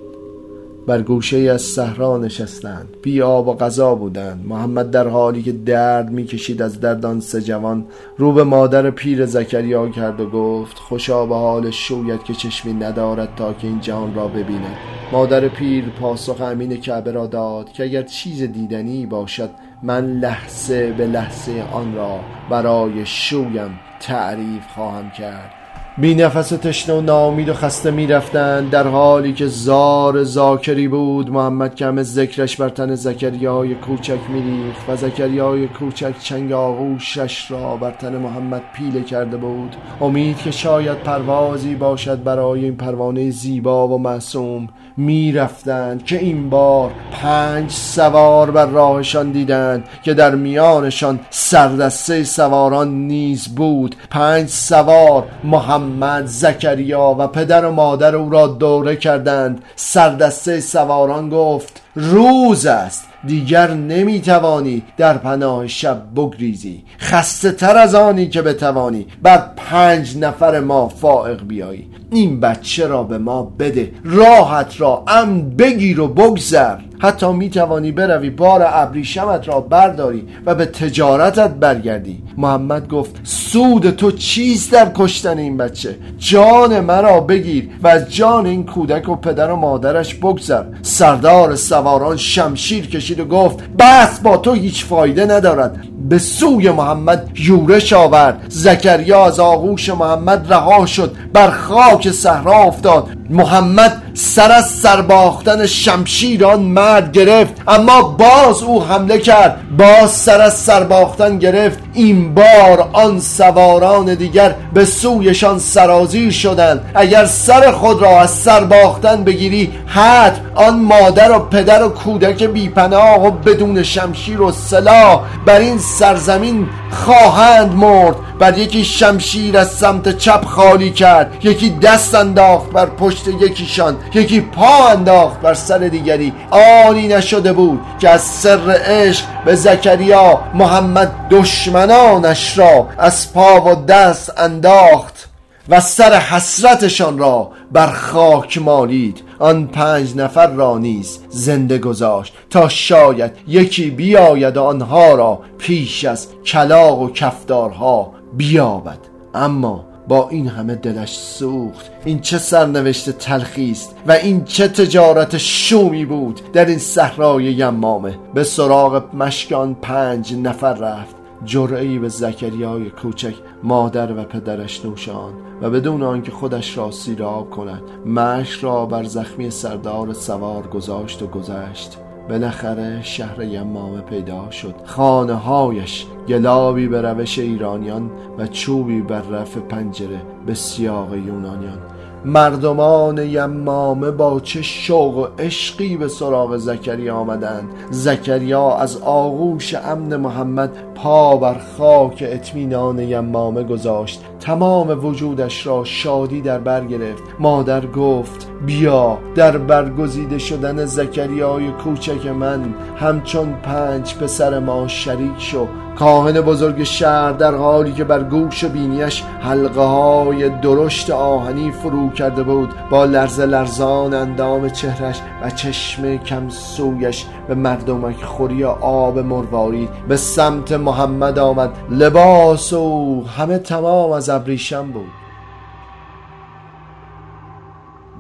بر 0.87 1.03
گوشه 1.03 1.37
از 1.37 1.63
صحرا 1.63 2.19
نشستند. 2.19 2.89
بی 3.03 3.23
آب 3.23 3.49
و 3.49 3.55
غذا 3.55 3.95
بودند. 3.95 4.47
محمد 4.47 4.91
در 4.91 5.09
حالی 5.09 5.43
که 5.43 5.53
درد 5.53 6.11
می‌کشید 6.11 6.63
از 6.63 6.81
دردان 6.81 7.21
سه 7.21 7.41
جوان 7.41 7.87
رو 8.19 8.33
به 8.33 8.45
مادر 8.45 8.91
پیر 8.91 9.27
زکریا 9.27 9.89
کرد 9.89 10.21
و 10.21 10.31
گفت 10.31 10.79
خوشا 10.79 11.27
به 11.27 11.35
حال 11.35 11.71
شوید 11.71 12.23
که 12.23 12.35
چشمی 12.35 12.73
ندارد 12.73 13.29
تا 13.37 13.53
که 13.53 13.67
این 13.67 13.81
جهان 13.81 14.15
را 14.15 14.29
ببیند. 14.29 14.77
مادر 15.13 15.49
پیر 15.49 15.85
پاسخ 16.01 16.41
امین 16.41 16.77
کعبه 16.77 17.13
را 17.13 17.27
داد 17.27 17.73
که 17.73 17.83
اگر 17.83 18.03
چیز 18.03 18.43
دیدنی 18.43 19.07
باشد 19.07 19.51
من 19.83 20.07
لحظه 20.07 20.93
به 20.93 21.07
لحظه 21.07 21.65
آن 21.73 21.95
را 21.95 22.21
برای 22.51 23.07
شویم 23.07 23.79
تعریف 24.01 24.67
خواهم 24.75 25.11
کرد. 25.11 25.66
بی 25.99 26.15
نفس 26.15 26.49
تشنه 26.49 26.95
و 26.95 27.01
نامید 27.01 27.49
و 27.49 27.55
خسته 27.55 27.91
می 27.91 28.07
رفتن 28.07 28.65
در 28.69 28.87
حالی 28.87 29.33
که 29.33 29.47
زار 29.47 30.25
زاکری 30.25 30.89
بود. 30.89 31.31
محمد 31.31 31.75
کم 31.75 32.03
ذکرش 32.03 32.57
بر 32.57 32.69
تن 32.69 32.95
زکریای 32.95 33.75
کوچک 33.75 34.19
میریخت 34.29 34.89
و 34.89 34.97
زکریای 34.97 35.69
کوچک 35.69 36.19
چنگ 36.21 36.53
آغوشش 36.53 37.51
را 37.51 37.77
بر 37.77 37.91
تن 37.91 38.17
محمد 38.17 38.63
پیله 38.75 39.03
کرده 39.03 39.37
بود. 39.37 39.77
امید 40.01 40.39
که 40.39 40.51
شاید 40.51 40.99
پروازی 40.99 41.75
باشد 41.75 42.23
برای 42.23 42.65
این 42.65 42.77
پروانه 42.77 43.31
زیبا 43.31 43.89
و 43.89 43.99
معصوم 43.99 44.69
می‌رفتند 44.97 46.05
که 46.05 46.19
این 46.19 46.51
بار 46.51 46.91
پنج 47.13 47.71
سوار 47.71 48.51
بر 48.51 48.67
راهشان 48.67 49.31
دیدند 49.31 49.85
که 50.03 50.15
در 50.15 50.35
میانشان 50.35 51.21
سردسته 51.31 52.25
سواران 52.25 52.95
نیز 52.95 53.49
بود. 53.49 53.97
پنج 54.11 54.49
سوار 54.49 55.25
محمد 55.45 55.86
زکریا 56.25 57.17
و 57.19 57.27
پدر 57.27 57.65
و 57.65 57.73
مادر 57.73 58.17
او 58.17 58.31
را 58.31 58.47
دوره 58.47 58.97
کردند. 58.97 59.63
سردسته 59.77 60.61
سواران 60.61 61.29
گفت 61.29 61.83
روز 61.95 62.67
است. 62.67 63.05
دیگر 63.27 63.71
نمی‌توانی 63.71 64.83
در 64.97 65.19
پناه 65.19 65.67
شب 65.67 66.03
بگریزی. 66.17 66.85
خسته 67.01 67.53
تر 67.53 67.77
از 67.77 67.95
آنی 67.95 68.29
که 68.29 68.43
بتوانی. 68.43 69.07
بر 69.23 69.43
پنج 69.57 70.19
نفر 70.19 70.61
ما 70.61 70.89
فائق 70.89 71.43
بیایی. 71.47 71.91
این 72.11 72.41
بچه 72.41 72.87
را 72.87 73.03
به 73.03 73.19
ما 73.19 73.43
بده. 73.43 73.93
راحت 74.05 74.81
را 74.81 75.05
امن 75.09 75.51
بگیر 75.51 76.01
و 76.01 76.09
بگذر. 76.09 76.77
حتی 76.99 77.33
می 77.33 77.51
توانی 77.51 77.93
بروی 77.93 78.31
بار 78.31 78.63
ابریشمت 78.67 79.49
را 79.49 79.61
برداری 79.61 80.29
و 80.47 80.55
به 80.55 80.67
تجارتت 80.67 81.51
برگردی. 81.51 82.23
محمد 82.37 82.89
گفت 82.89 83.21
سود 83.25 83.91
تو 83.91 84.11
چیست 84.11 84.73
در 84.73 84.91
کشتن 84.95 85.39
این 85.39 85.57
بچه؟ 85.57 85.97
جان 86.19 86.81
مرا 86.81 87.21
بگیر 87.21 87.69
و 87.83 87.89
از 87.89 88.15
جان 88.15 88.47
این 88.47 88.67
کودک 88.67 89.09
و 89.09 89.17
پدر 89.17 89.51
و 89.51 89.57
مادرش 89.57 90.15
بگذر. 90.15 90.65
سردار 90.83 91.55
سواران 91.55 92.17
شمشیر 92.17 92.87
کشید 92.87 93.21
و 93.21 93.25
گفت 93.25 93.59
بس 93.79 94.21
با 94.21 94.37
تو 94.37 94.53
هیچ 94.53 94.85
فایده 94.85 95.27
ندارد. 95.27 95.96
به 96.09 96.19
سوی 96.19 96.71
محمد 96.71 97.29
یورش 97.35 97.93
آورد. 97.93 98.45
زکریا 98.49 99.27
از 99.27 99.41
آغوش 99.41 99.89
محمد 99.89 100.53
رها 100.53 100.87
شد 100.87 101.17
بر 101.33 101.51
خاک 101.51 102.11
صحرا 102.11 102.57
افتاد. 102.57 103.09
محمد 103.31 104.03
سر 104.15 104.53
از 104.53 104.67
سرباختن 104.67 105.67
شمشیر 105.67 106.45
آن 106.45 106.61
مرد 106.61 107.13
گرفت 107.13 107.55
اما 107.69 108.03
باز 108.03 108.63
او 108.63 108.85
حمله 108.85 109.19
کرد. 109.19 109.57
باز 109.79 110.11
سر 110.11 110.41
از 110.41 110.55
سرباختن 110.55 111.39
گرفت. 111.39 111.79
این 111.95 112.35
بار 112.35 112.89
آن 112.93 113.21
سواران 113.21 114.15
دیگر 114.15 114.55
به 114.75 114.85
سویشان 114.85 115.59
سرازیر 115.59 116.31
شدند. 116.31 116.81
اگر 116.95 117.25
سر 117.25 117.71
خود 117.71 118.03
را 118.03 118.21
از 118.21 118.31
سرباختن 118.31 119.25
بگیری 119.25 119.73
حد 119.87 120.41
آن 120.55 120.79
مادر 120.79 121.33
و 121.33 121.39
پدر 121.39 121.83
و 121.83 121.89
کودک 121.89 122.43
بیپناه 122.43 123.27
و 123.27 123.31
بدون 123.31 123.83
شمشیر 123.83 124.41
و 124.41 124.53
سلاح 124.53 125.21
بر 125.47 125.59
این 125.59 125.79
سرزمین 125.99 126.69
خواهند 126.91 127.75
مرد. 127.75 128.17
بر 128.39 128.59
یکی 128.59 128.85
شمشیر 128.85 129.59
از 129.59 129.71
سمت 129.71 130.19
چپ 130.19 130.45
خالی 130.45 130.91
کرد. 130.91 131.45
یکی 131.45 131.71
دست 131.71 132.15
انداخت 132.15 132.71
بر 132.71 132.87
پشت 132.87 133.29
یکیشان. 133.29 133.97
یکی 134.15 134.41
پا 134.41 134.89
انداخت 134.89 135.41
بر 135.41 135.55
سر 135.55 135.79
دیگری. 135.79 136.33
آنی 136.51 137.09
نشده 137.09 137.53
بود 137.53 137.81
که 137.99 138.11
از 138.11 138.23
سر 138.23 138.71
عشق 138.87 139.25
به 139.45 139.55
زکریا 139.55 140.41
محمد 140.55 141.13
دشمنانش 141.31 142.59
را 142.59 142.89
از 142.99 143.33
پا 143.33 143.61
و 143.61 143.75
دست 143.87 144.33
انداخت 144.39 145.29
و 145.69 145.81
سر 145.81 146.19
حسرتشان 146.19 147.19
را 147.19 147.51
بر 147.73 147.87
خاک 147.87 148.59
مالید. 148.59 149.23
آن 149.39 149.67
پنج 149.67 150.17
نفر 150.17 150.47
را 150.47 150.79
نیز 150.79 151.19
زنده 151.29 151.79
گذاشت 151.79 152.35
تا 152.51 152.69
شاید 152.69 153.33
یکی 153.49 153.91
بیاید 153.91 154.59
آنها 154.59 155.15
را 155.15 155.41
پیش 155.59 156.05
از 156.05 156.29
کلاق 156.45 157.01
و 157.01 157.11
کفدارها 157.11 158.13
بیابد. 158.37 158.99
اما 159.35 159.85
با 160.09 160.29
این 160.29 160.49
همه 160.49 160.75
دلش 160.75 161.17
سوخت. 161.19 161.91
این 162.05 162.21
چه 162.21 162.39
سرنوشت 162.39 163.11
تلخی 163.11 163.71
است 163.71 163.97
و 164.07 164.13
این 164.13 164.45
چه 164.45 164.69
تجارت 164.69 165.39
شومی 165.39 166.05
بود 166.05 166.41
در 166.53 166.65
این 166.65 166.79
صحرای 166.79 167.45
یمامه. 167.45 168.19
به 168.35 168.45
سراغ 168.45 169.15
مشکان 169.15 169.75
پنج 169.75 170.35
نفر 170.35 170.75
رفت. 170.75 171.26
جرعی 171.45 171.99
به 171.99 172.09
زکریای 172.09 172.91
کوچک 172.91 173.35
مادر 173.63 174.13
و 174.13 174.25
پدرش 174.25 174.85
نوشان 174.85 175.33
و 175.63 175.71
بدون 175.71 176.03
آنکه 176.03 176.33
خودش 176.33 176.79
را 176.79 176.91
سیراب 176.91 177.51
کند 177.51 177.83
مش 178.07 178.65
را 178.65 178.87
بر 178.87 179.05
زخمی 179.05 179.51
سردار 179.51 180.13
سوار 180.13 180.67
گذاشت 180.67 181.23
و 181.23 181.27
گذشت. 181.27 181.99
بالاخره 182.29 183.03
شهر 183.03 183.43
یمامه 183.43 184.01
پیدا 184.01 184.51
شد. 184.51 184.75
خانه 184.85 185.35
هایش 185.35 186.07
گلابی 186.29 186.89
به 186.89 187.03
روش 187.03 187.39
ایرانیان 187.39 188.11
و 188.39 188.47
چوبی 188.47 189.03
بر 189.03 189.23
رف 189.23 189.57
پنجره 189.57 190.23
به 190.47 190.55
سیاق 190.55 191.15
یونانیان. 191.15 191.79
مردمان 192.25 193.19
یمامه 193.19 194.11
با 194.11 194.41
چه 194.41 194.63
شوق 194.63 195.17
و 195.17 195.27
عشقی 195.39 195.97
به 195.97 196.09
سراغ 196.09 196.57
زکریا 196.57 197.17
آمدند. 197.17 197.69
زکریا 197.91 198.77
از 198.77 198.97
آغوش 199.03 199.75
امن 199.75 200.17
محمد 200.17 200.71
پا 200.95 201.37
بر 201.37 201.57
خاک 201.79 202.25
اطمینان 202.27 202.99
یمامه 202.99 203.63
گذاشت. 203.63 204.25
تمام 204.41 205.05
وجودش 205.05 205.67
را 205.67 205.85
شادی 205.85 206.41
در 206.41 206.59
بر 206.59 206.85
گرفت. 206.85 207.23
مادر 207.39 207.87
گفت 207.87 208.49
بیا 208.67 209.19
در 209.35 209.59
برگزیده 209.59 210.39
شدن 210.39 210.85
زکریای 210.85 211.71
کوچک 211.71 212.27
من 212.27 212.75
همچون 212.97 213.53
پنج 213.53 214.15
پسر 214.15 214.59
ما 214.59 214.89
شریک 214.89 215.39
شو. 215.39 215.67
کاهن 215.99 216.41
بزرگ 216.41 216.83
شهر 216.83 217.33
در 217.33 217.55
حالی 217.55 217.93
که 217.93 218.05
بر 218.05 218.23
گوش 218.23 218.65
بینیش 218.65 219.23
حلقه 219.41 219.81
های 219.81 220.49
درشت 220.49 221.11
آهنی 221.11 221.71
فرو 221.71 222.11
کرده 222.11 222.43
بود 222.43 222.75
با 222.91 223.05
لرز 223.05 223.41
لرزان 223.41 224.15
اندام 224.15 224.69
چهرش 224.69 225.21
و 225.43 225.51
چشم 225.51 226.17
کم 226.17 226.49
سویش 226.49 227.27
به 227.49 227.55
مردمک 227.55 228.25
خوری 228.25 228.65
آب 228.65 229.19
مروارید 229.19 229.89
به 230.09 230.17
سمت 230.17 230.73
محمد 230.73 231.39
آمد. 231.39 231.71
لباس 231.91 232.73
او 232.73 233.27
همه 233.27 233.59
تمام 233.59 234.13
از 234.13 234.29
ابریشم 234.29 234.93
بود. 234.93 235.13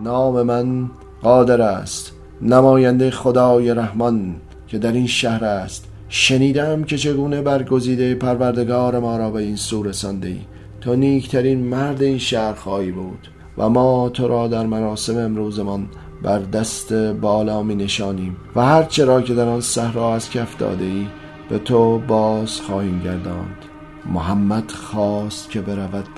نام 0.02 0.42
من 0.42 0.90
قادر 1.22 1.62
است. 1.62 2.12
نماینده 2.42 3.10
خدای 3.10 3.74
رحمان 3.74 4.36
که 4.68 4.78
در 4.78 4.92
این 4.92 5.06
شهر 5.06 5.44
است. 5.44 5.95
شنیدم 6.08 6.84
که 6.84 6.98
چگونه 6.98 7.42
برگزیده 7.42 8.14
پروردگار 8.14 8.98
ما 8.98 9.16
را 9.16 9.30
به 9.30 9.42
این 9.42 9.56
سو 9.56 9.82
رسانده 9.82 10.28
ای 10.28 10.40
تو 10.80 10.96
نیکترین 10.96 11.58
مرد 11.58 12.02
این 12.02 12.18
شهر 12.18 12.52
خواهی 12.52 12.90
بود 12.90 13.28
و 13.58 13.68
ما 13.68 14.08
تو 14.08 14.28
را 14.28 14.48
در 14.48 14.66
مراسم 14.66 15.18
امروزمان 15.18 15.88
بر 16.22 16.38
دست 16.38 16.92
بالا 16.92 17.62
می 17.62 17.74
نشانیم 17.74 18.36
و 18.56 18.64
هر 18.64 18.88
را 18.98 19.22
که 19.22 19.34
در 19.34 19.48
آن 19.48 19.60
صحرا 19.60 20.14
از 20.14 20.30
کف 20.30 20.56
داده 20.56 20.84
ای 20.84 21.06
به 21.48 21.58
تو 21.58 21.98
باز 21.98 22.60
خواهیم 22.60 23.00
گرداند. 23.04 23.64
محمد 24.06 24.70
خواست 24.70 25.50
که 25.50 25.60
برود 25.60 26.08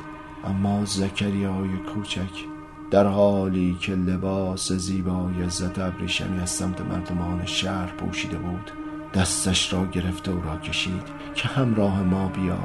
اما 0.44 0.85
زکریای 0.85 1.68
کوچک 1.94 2.44
در 2.90 3.07
حالی 3.07 3.77
که 3.81 3.92
لباس 3.92 4.72
زیبای 4.72 5.42
عزت 5.46 5.79
ابریشمی 5.79 6.40
از 6.40 6.51
سمت 6.51 6.81
مردمان 6.81 7.42
شهر 7.46 7.87
پوشیده 7.87 8.37
بود 8.37 8.78
دستش 9.14 9.73
را 9.73 9.87
گرفته 9.87 10.31
او 10.31 10.42
را 10.42 10.59
کشید 10.59 11.03
که 11.35 11.49
همراه 11.49 12.03
ما 12.03 12.29
بیا. 12.29 12.59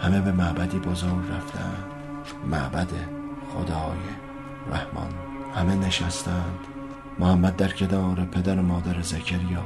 همه 0.00 0.20
به 0.20 0.32
معبدی 0.32 0.78
بزرگ 0.78 1.30
رفتند. 1.36 1.84
معبد 2.50 2.88
خدای 3.54 3.98
رحمان. 4.72 5.08
همه 5.54 5.86
نشستند. 5.86 6.58
محمد 7.18 7.56
در 7.56 7.68
کنار 7.68 8.28
پدر 8.32 8.58
و 8.58 8.62
مادر 8.62 9.02
زکریا 9.02 9.64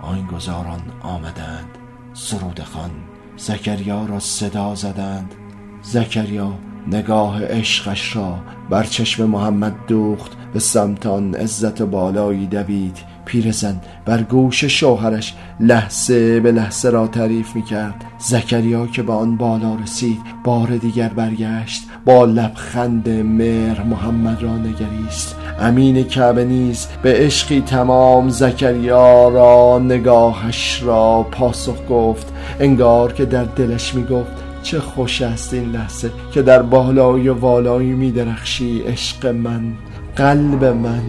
آین 0.00 0.26
گذاران 0.26 0.80
آمدند. 1.02 1.78
سرود 2.12 2.60
خان 2.60 2.90
زکریا 3.36 4.04
را 4.04 4.18
صدا 4.18 4.74
زدند. 4.74 5.34
زکریا 5.82 6.54
نگاه 6.86 7.44
عشقش 7.44 8.16
را 8.16 8.38
بر 8.70 8.84
چشم 8.84 9.24
محمد 9.24 9.74
دوخت. 9.86 10.36
به 10.52 10.58
سمتان 10.58 11.34
عزت 11.34 11.82
بالایی 11.82 12.46
دوید 12.46 12.98
پیرزن 13.24 13.80
بر 14.04 14.22
گوش 14.22 14.64
شوهرش 14.64 15.34
لحظه 15.60 16.40
به 16.40 16.52
لحظه 16.52 16.90
را 16.90 17.06
تعریف 17.06 17.56
می 17.56 17.62
کرد 17.62 18.04
زکریا 18.18 18.86
که 18.86 19.02
به 19.02 19.12
آن 19.12 19.36
بالا 19.36 19.74
رسید 19.74 20.20
بار 20.44 20.68
دیگر 20.68 21.08
برگشت 21.08 21.82
با 22.04 22.24
لبخند 22.24 23.08
مهر 23.08 23.82
محمد 23.82 24.42
را 24.42 24.56
نگریست. 24.56 25.36
امین 25.60 26.04
کعبه 26.04 26.44
نیز 26.44 26.86
به 27.02 27.12
عشقی 27.12 27.60
تمام 27.60 28.28
زکریا 28.28 29.28
را 29.28 29.78
نگاهش 29.78 30.82
را 30.82 31.26
پاسخ 31.30 31.76
گفت. 31.90 32.32
انگار 32.60 33.12
که 33.12 33.24
در 33.24 33.44
دلش 33.44 33.94
می 33.94 34.04
گفت 34.04 34.32
چه 34.62 34.80
خوش 34.80 35.22
است 35.22 35.54
این 35.54 35.72
لحظه 35.72 36.10
که 36.32 36.42
در 36.42 36.62
بالای 36.62 37.28
و 37.28 37.34
والایی 37.34 37.92
می 37.92 38.12
درخشی 38.12 38.82
عشق 38.82 39.26
من 39.26 39.72
قلب 40.16 40.64
من. 40.64 41.02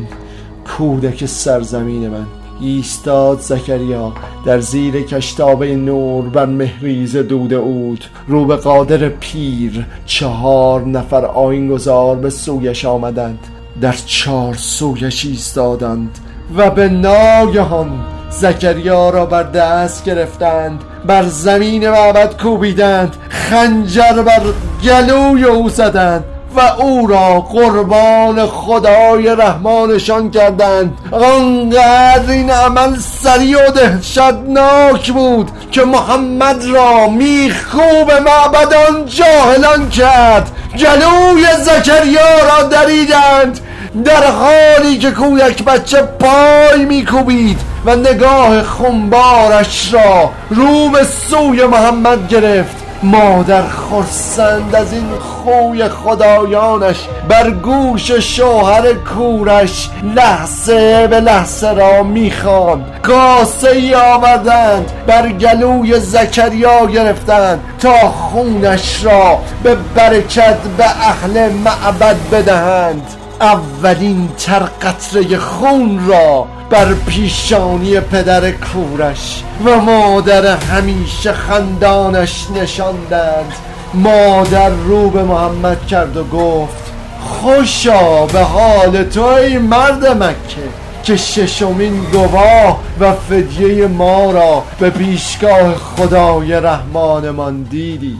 کودک 0.77 1.25
سرزمین 1.25 2.09
من. 2.09 2.25
ایستاد 2.61 3.39
زکریا 3.39 4.13
در 4.45 4.59
زیر 4.59 5.01
کشتاب 5.01 5.63
نور 5.63 6.29
بر 6.29 6.45
مهریز 6.45 7.15
دود 7.15 7.53
اود 7.53 8.05
رو 8.27 8.45
به 8.45 8.55
قادر 8.55 9.09
پیر 9.09 9.85
چهار 10.05 10.85
نفر 10.85 11.25
گذار 11.67 12.15
به 12.15 12.29
سویش 12.29 12.85
آمدند. 12.85 13.39
در 13.81 13.95
چهار 14.05 14.53
سویش 14.53 15.25
ایستادند 15.25 16.19
و 16.57 16.71
به 16.71 16.89
ناگهان 16.89 18.05
زکریا 18.29 19.09
را 19.09 19.25
بر 19.25 19.43
دست 19.43 20.05
گرفتند 20.05 20.83
بر 21.07 21.23
زمین 21.23 21.89
معبد 21.89 22.41
کوبیدند 22.41 23.15
خنجر 23.29 24.21
بر 24.25 24.41
گلوی 24.83 25.43
او 25.43 25.69
زدند. 25.69 26.23
و 26.55 26.81
او 26.81 27.07
را 27.07 27.39
قربان 27.39 28.47
خدای 28.47 29.35
رحمانشان 29.35 30.31
کردند. 30.31 30.97
آنقدر 31.11 32.31
این 32.31 32.49
عمل 32.51 32.97
سریع 32.99 33.67
و 33.67 33.71
دهشتناک 33.71 35.11
بود 35.11 35.51
که 35.71 35.83
محمد 35.83 36.65
را 36.65 37.07
میخکوب 37.07 38.11
معبدان 38.11 39.05
جاهلان 39.05 39.89
کرد. 39.89 40.51
جلوی 40.75 41.45
زکریا 41.61 42.37
را 42.49 42.63
دریدند. 42.63 43.59
در 44.05 44.23
حالی 44.31 44.97
که 44.97 45.11
کودک 45.11 45.63
بچه 45.63 46.01
پای 46.01 46.85
میکوبید 46.85 47.59
و 47.85 47.95
نگاه 47.95 48.63
خنبارش 48.63 49.93
را 49.93 50.31
رو 50.49 50.89
به 50.89 51.03
سوی 51.29 51.65
محمد 51.65 52.27
گرفت. 52.27 52.80
مادر 53.03 53.67
خرسند 53.67 54.75
از 54.75 54.93
این 54.93 55.09
خوی 55.19 55.89
خدایانش 55.89 57.07
بر 57.27 57.49
گوش 57.49 58.11
شوهر 58.11 58.93
کورش 58.93 59.89
لحظه 60.15 61.07
به 61.07 61.19
لحظه 61.19 61.71
را 61.71 62.03
می‌خواند. 62.03 63.01
کاسه 63.01 63.69
ای 63.69 63.95
آوردند 63.95 64.91
بر 65.07 65.29
گلوی 65.29 65.99
زکریا 65.99 66.85
گرفتند 66.85 67.59
تا 67.79 68.09
خونش 68.09 69.05
را 69.05 69.39
به 69.63 69.77
برکت 69.95 70.57
به 70.77 70.85
اهل 70.85 71.49
معبد 71.49 72.15
بدهند. 72.31 73.20
اولین 73.41 74.29
تر 74.37 74.59
قطره 74.59 75.37
خون 75.37 76.07
را 76.07 76.47
بر 76.69 76.93
پیشانی 76.93 77.99
پدر 77.99 78.51
کورش 78.51 79.43
و 79.65 79.81
مادر 79.81 80.55
همیشه 80.55 81.33
خندانش 81.33 82.47
نشاندند. 82.55 83.53
مادر 83.93 84.69
رو 84.69 85.09
به 85.09 85.23
محمد 85.23 85.87
کرد 85.87 86.17
و 86.17 86.23
گفت 86.23 86.91
خوشا 87.19 88.25
به 88.25 88.39
حال 88.39 89.03
تو 89.03 89.23
ای 89.23 89.57
مرد 89.57 90.23
مکه 90.23 90.69
که 91.03 91.17
ششمین 91.17 92.03
گواه 92.11 92.79
و 92.99 93.11
فدیه 93.11 93.87
ما 93.87 94.31
را 94.31 94.63
به 94.79 94.89
پیشگاه 94.89 95.75
خدای 95.75 96.51
رحمانمان 96.51 97.63
دیدی. 97.63 98.17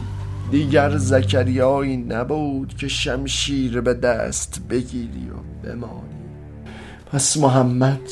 دیگر 0.52 0.96
زکریایی 0.96 1.96
نبود 1.96 2.74
که 2.78 2.88
شمشیر 2.88 3.80
به 3.80 3.94
دست 3.94 4.60
بگیری 4.70 5.30
و 5.30 5.66
بمانی. 5.66 6.22
پس 7.12 7.36
محمد 7.36 8.10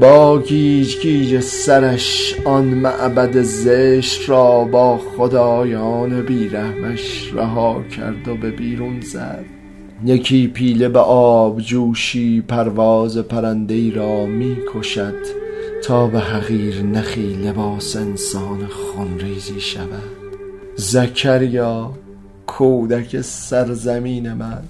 با 0.00 0.42
گیج 0.42 0.96
گیج 1.02 1.40
سرش 1.40 2.34
آن 2.44 2.64
معبد 2.64 3.42
زشت 3.42 4.28
را 4.28 4.64
با 4.64 4.98
خدایان 4.98 6.22
بیرحمش 6.22 7.32
رها 7.34 7.82
کرد 7.82 8.28
و 8.28 8.36
به 8.36 8.50
بیرون 8.50 9.00
زد. 9.00 9.44
یکی 10.04 10.48
پیله 10.48 10.88
به 10.88 11.00
آب 11.00 11.60
جوشی 11.60 12.40
پرواز 12.40 13.18
پرنده 13.18 13.94
را 13.94 14.26
می 14.26 14.56
کشد 14.74 15.14
تا 15.84 16.06
به 16.06 16.20
حقیر 16.20 16.82
نخی 16.82 17.32
لباس 17.32 17.96
انسان 17.96 18.66
خونریزی 18.66 19.60
شود. 19.60 20.25
زکریا 20.78 21.90
کودک 22.46 23.20
سرزمین 23.20 24.32
من. 24.32 24.62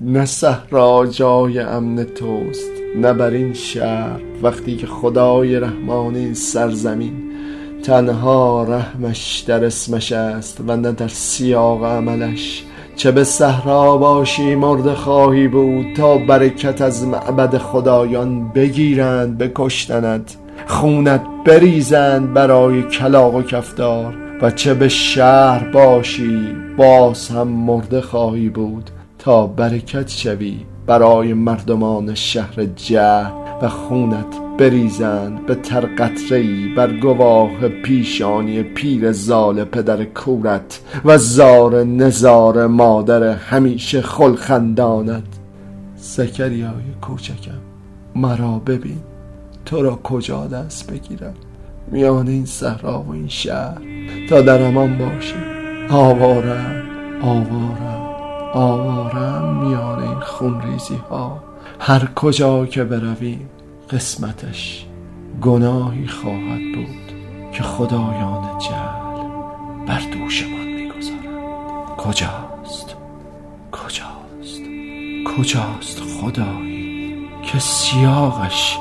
نه 0.00 0.24
صحرا 0.24 1.06
جای 1.06 1.58
امن 1.58 2.04
توست 2.04 2.70
نه 2.96 3.12
بر 3.12 3.30
این 3.30 3.52
شهر. 3.52 4.20
وقتی 4.42 4.76
که 4.76 4.86
خدای 4.86 5.60
رحمان 5.60 6.14
این 6.14 6.34
سرزمین 6.34 7.12
تنها 7.82 8.64
رحمش 8.64 9.44
در 9.46 9.64
اسمش 9.64 10.12
است 10.12 10.60
و 10.66 10.76
نه 10.76 10.92
در 10.92 11.08
سیاق 11.08 11.84
عملش. 11.84 12.64
چه 12.96 13.12
به 13.12 13.24
صحرا 13.24 13.96
باشی 13.96 14.54
مرده 14.54 14.94
خواهی 14.94 15.48
بود 15.48 15.86
تا 15.96 16.18
برکت 16.18 16.80
از 16.80 17.06
معبد 17.06 17.58
خدایان 17.58 18.48
بگیرند 18.48 19.38
بکشتند 19.38 20.30
خونت 20.66 21.22
بریزند 21.44 22.32
برای 22.32 22.82
کلاق 22.82 23.34
و 23.34 23.42
کفتار. 23.42 24.25
و 24.42 24.50
چه 24.50 24.74
به 24.74 24.88
شهر 24.88 25.70
باشی 25.70 26.56
باز 26.76 27.28
هم 27.28 27.48
مرده 27.48 28.00
خواهی 28.00 28.48
بود 28.48 28.90
تا 29.18 29.46
برکت 29.46 30.08
شوی 30.08 30.56
برای 30.86 31.34
مردمان 31.34 32.14
شهر 32.14 32.64
جه 32.76 33.26
و 33.62 33.68
خونت 33.68 34.36
بریزند 34.58 35.46
به 35.46 35.54
ترقطری 35.54 36.74
بر 36.76 36.96
گواه 36.96 37.68
پیشانی 37.68 38.62
پیر 38.62 39.12
زال 39.12 39.64
پدر 39.64 40.04
کورت 40.04 40.80
و 41.04 41.18
زار 41.18 41.84
نزار 41.84 42.66
مادر 42.66 43.22
همیشه 43.22 44.02
خلخندانت. 44.02 45.22
زکریای 45.96 46.94
کوچکم 47.02 47.58
مرا 48.14 48.58
ببین 48.58 49.00
تو 49.64 49.82
را 49.82 49.98
کجا 50.02 50.46
دست 50.46 50.90
بگیرم؟ 50.90 51.34
میان 51.90 52.28
این 52.28 52.46
صحرا 52.46 53.02
و 53.02 53.12
این 53.12 53.28
شهر. 53.28 53.95
تا 54.28 54.40
در 54.40 54.62
امان 54.62 54.98
باشی 54.98 55.34
آوارم 55.90 56.82
آوارم 57.22 58.06
آوارم 58.54 59.66
میان 59.66 59.98
این 59.98 60.20
خونریزی 60.20 60.96
ها 61.10 61.42
هر 61.80 62.08
کجا 62.14 62.66
که 62.66 62.84
برویم 62.84 63.50
قسمتش 63.90 64.86
گناهی 65.42 66.06
خواهد 66.06 66.60
بود 66.74 67.12
که 67.52 67.62
خدایان 67.62 68.58
جل 68.58 69.16
بر 69.86 70.00
دوشمان 70.12 70.66
می‌گذارند. 70.66 71.96
کجاست؟ 71.96 72.96
کجاست؟ 73.72 74.62
کجاست 75.36 76.00
خدایی 76.00 77.28
که 77.42 77.58
سیاقش 77.58 78.78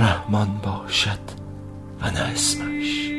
رحمان 0.00 0.48
باشد 0.64 1.18
و 2.02 2.10
نه 2.10 2.20
اسمش؟ 2.20 3.11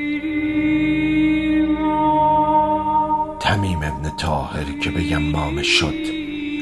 تمیم 3.54 3.84
ابن 3.84 4.10
تاهر 4.18 4.80
که 4.82 4.92
به 4.92 5.04
یمامه 5.04 5.64
شد 5.64 5.96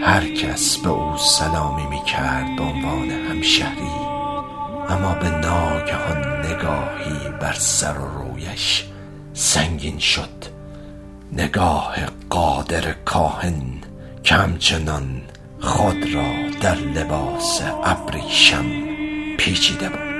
هر 0.03 0.27
کس 0.27 0.77
به 0.77 0.89
او 0.89 1.17
سلامی 1.17 1.87
می 1.87 2.03
کرد 2.03 2.55
به 2.55 2.63
عنوان 2.63 3.11
همشهری 3.11 3.91
اما 4.89 5.13
به 5.13 5.29
ناگهان 5.29 6.45
نگاهی 6.45 7.29
بر 7.41 7.53
سر 7.53 7.97
و 7.97 8.07
رویش 8.07 8.85
سنگین 9.33 9.99
شد. 9.99 10.45
نگاه 11.33 11.95
قادر 12.29 12.93
کاهن 12.93 13.63
که 14.23 14.35
همچنان 14.35 15.21
خود 15.59 16.13
را 16.13 16.49
در 16.61 16.75
لباس 16.75 17.61
ابریشم 17.83 18.65
پیچیده 19.37 19.89
بود. 19.89 20.10